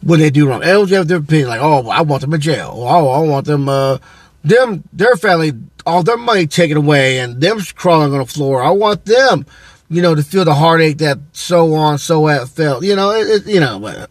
When 0.02 0.20
they 0.20 0.30
do 0.30 0.48
wrong. 0.48 0.62
Everyone's 0.62 0.90
have 0.90 1.08
their 1.08 1.18
opinion, 1.18 1.48
like, 1.48 1.60
oh, 1.60 1.88
I 1.88 2.02
want 2.02 2.22
them 2.22 2.34
in 2.34 2.40
jail. 2.40 2.72
Oh, 2.74 3.08
I 3.08 3.20
want 3.20 3.46
them 3.46 3.68
uh, 3.68 3.98
them 4.44 4.84
their 4.92 5.16
family 5.16 5.52
all 5.86 6.02
their 6.02 6.16
money 6.16 6.46
taken 6.46 6.76
away 6.76 7.18
and 7.18 7.40
them 7.40 7.60
crawling 7.74 8.12
on 8.12 8.18
the 8.18 8.26
floor. 8.26 8.62
I 8.62 8.70
want 8.70 9.06
them, 9.06 9.46
you 9.88 10.02
know, 10.02 10.14
to 10.14 10.22
feel 10.22 10.44
the 10.44 10.54
heartache 10.54 10.98
that 10.98 11.18
so 11.32 11.74
on 11.74 11.98
so 11.98 12.28
at 12.28 12.48
felt. 12.48 12.84
You 12.84 12.94
know, 12.94 13.10
it, 13.12 13.28
it, 13.28 13.46
you 13.46 13.60
know, 13.60 13.78
but 13.78 14.10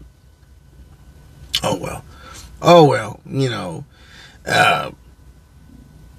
oh 1.63 1.77
well, 1.77 2.03
oh 2.61 2.85
well, 2.85 3.19
you 3.25 3.49
know. 3.49 3.85
Uh, 4.45 4.91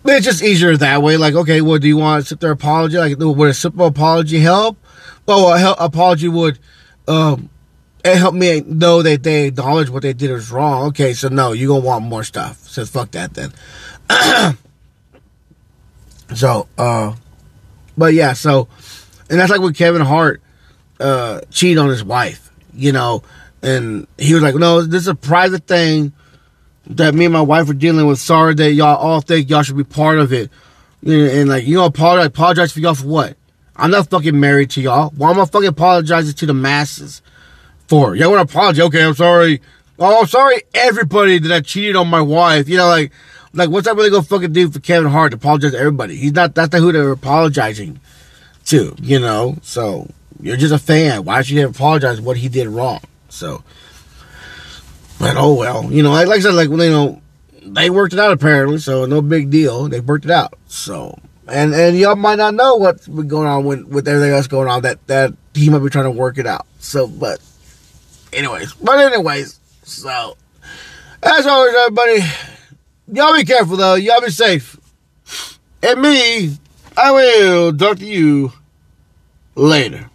it's 0.04 0.24
just 0.24 0.42
easier 0.42 0.76
that 0.76 1.02
way. 1.02 1.16
Like, 1.16 1.34
okay, 1.34 1.60
well, 1.60 1.78
do 1.78 1.88
you 1.88 1.96
want 1.96 2.22
to 2.22 2.28
sit 2.28 2.40
there 2.40 2.50
apology? 2.50 2.96
Like, 2.96 3.18
would 3.18 3.50
a 3.50 3.54
simple 3.54 3.86
apology 3.86 4.38
help? 4.38 4.78
Well, 5.26 5.52
a 5.52 5.84
apology 5.84 6.28
would 6.28 6.58
um, 7.06 7.50
it 8.12 8.18
helped 8.18 8.36
me 8.36 8.60
know 8.60 9.02
that 9.02 9.22
they 9.22 9.46
acknowledge 9.46 9.88
what 9.90 10.02
they 10.02 10.12
did 10.12 10.30
is 10.30 10.50
wrong. 10.50 10.88
Okay, 10.88 11.12
so 11.14 11.28
no, 11.28 11.52
you're 11.52 11.68
gonna 11.68 11.84
want 11.84 12.04
more 12.04 12.24
stuff. 12.24 12.58
So 12.68 12.84
fuck 12.84 13.10
that 13.12 13.34
then. 13.34 13.52
so, 16.34 16.68
uh, 16.76 17.14
but 17.96 18.14
yeah, 18.14 18.32
so, 18.32 18.68
and 19.28 19.38
that's 19.38 19.50
like 19.50 19.60
when 19.60 19.74
Kevin 19.74 20.02
Hart, 20.02 20.42
uh, 21.00 21.40
cheated 21.50 21.78
on 21.78 21.88
his 21.88 22.04
wife, 22.04 22.50
you 22.74 22.92
know, 22.92 23.22
and 23.62 24.06
he 24.18 24.34
was 24.34 24.42
like, 24.42 24.54
no, 24.54 24.82
this 24.82 25.02
is 25.02 25.08
a 25.08 25.14
private 25.14 25.66
thing 25.66 26.12
that 26.86 27.14
me 27.14 27.26
and 27.26 27.32
my 27.32 27.40
wife 27.40 27.68
are 27.68 27.74
dealing 27.74 28.06
with. 28.06 28.18
Sorry 28.18 28.54
that 28.54 28.72
y'all 28.72 28.96
all 28.96 29.20
think 29.20 29.50
y'all 29.50 29.62
should 29.62 29.76
be 29.76 29.84
part 29.84 30.18
of 30.18 30.32
it. 30.32 30.50
And 31.04 31.48
like, 31.48 31.66
you 31.66 31.76
know, 31.76 31.84
apologize, 31.84 32.26
apologize 32.26 32.72
for 32.72 32.80
y'all 32.80 32.94
for 32.94 33.06
what? 33.06 33.36
I'm 33.76 33.92
not 33.92 34.10
fucking 34.10 34.38
married 34.38 34.70
to 34.70 34.80
y'all. 34.80 35.10
Why 35.16 35.30
am 35.30 35.40
I 35.40 35.44
fucking 35.44 35.68
apologizing 35.68 36.34
to 36.34 36.46
the 36.46 36.54
masses? 36.54 37.22
For. 37.88 38.14
Yeah, 38.14 38.26
I 38.26 38.28
want 38.28 38.48
to 38.48 38.54
apologize. 38.54 38.84
Okay, 38.86 39.02
I'm 39.02 39.14
sorry. 39.14 39.60
Oh, 39.98 40.20
I'm 40.20 40.26
sorry, 40.26 40.62
everybody 40.74 41.38
that 41.38 41.50
I 41.50 41.60
cheated 41.60 41.96
on 41.96 42.08
my 42.08 42.20
wife. 42.20 42.68
You 42.68 42.76
know, 42.76 42.86
like, 42.86 43.10
like 43.52 43.70
what's 43.70 43.86
that 43.86 43.96
really 43.96 44.10
gonna 44.10 44.22
fucking 44.22 44.52
do 44.52 44.70
for 44.70 44.78
Kevin 44.78 45.10
Hart 45.10 45.32
to 45.32 45.36
apologize 45.36 45.72
to 45.72 45.78
everybody? 45.78 46.16
He's 46.16 46.32
not. 46.32 46.54
That's 46.54 46.72
not 46.72 46.80
who 46.80 46.92
they're 46.92 47.10
apologizing 47.10 47.98
to. 48.66 48.94
You 49.00 49.18
know, 49.18 49.56
so 49.62 50.08
you're 50.40 50.56
just 50.56 50.74
a 50.74 50.78
fan. 50.78 51.24
Why 51.24 51.42
should 51.42 51.56
you 51.56 51.66
apologize 51.66 52.20
what 52.20 52.36
he 52.36 52.48
did 52.48 52.68
wrong? 52.68 53.00
So, 53.28 53.64
but 55.18 55.36
oh 55.36 55.54
well. 55.54 55.90
You 55.90 56.02
know, 56.02 56.12
like, 56.12 56.28
like 56.28 56.38
I 56.38 56.42
said, 56.42 56.54
like 56.54 56.68
you 56.68 56.76
know, 56.76 57.20
they 57.62 57.90
worked 57.90 58.12
it 58.12 58.20
out 58.20 58.32
apparently, 58.32 58.78
so 58.78 59.04
no 59.06 59.20
big 59.20 59.50
deal. 59.50 59.88
They 59.88 60.00
worked 60.00 60.26
it 60.26 60.30
out. 60.30 60.54
So, 60.68 61.18
and 61.48 61.74
and 61.74 61.98
y'all 61.98 62.14
might 62.14 62.36
not 62.36 62.54
know 62.54 62.76
what's 62.76 63.08
been 63.08 63.26
going 63.26 63.48
on 63.48 63.64
with 63.64 63.84
with 63.86 64.06
everything 64.06 64.32
else 64.32 64.46
going 64.46 64.68
on. 64.68 64.82
That 64.82 65.04
that 65.08 65.32
he 65.54 65.70
might 65.70 65.80
be 65.80 65.90
trying 65.90 66.04
to 66.04 66.10
work 66.12 66.38
it 66.38 66.46
out. 66.46 66.66
So, 66.78 67.08
but 67.08 67.40
anyways, 68.32 68.74
but 68.74 68.98
anyways, 68.98 69.58
so 69.82 70.36
as 71.22 71.46
always, 71.46 71.74
everybody, 71.74 72.20
y'all 73.12 73.34
be 73.34 73.44
careful 73.44 73.76
though. 73.76 73.94
Y'all 73.94 74.20
be 74.20 74.30
safe. 74.30 74.78
And 75.82 76.00
me, 76.02 76.56
I 76.96 77.12
will 77.12 77.76
talk 77.76 77.98
to 77.98 78.06
you 78.06 78.52
later. 79.54 80.10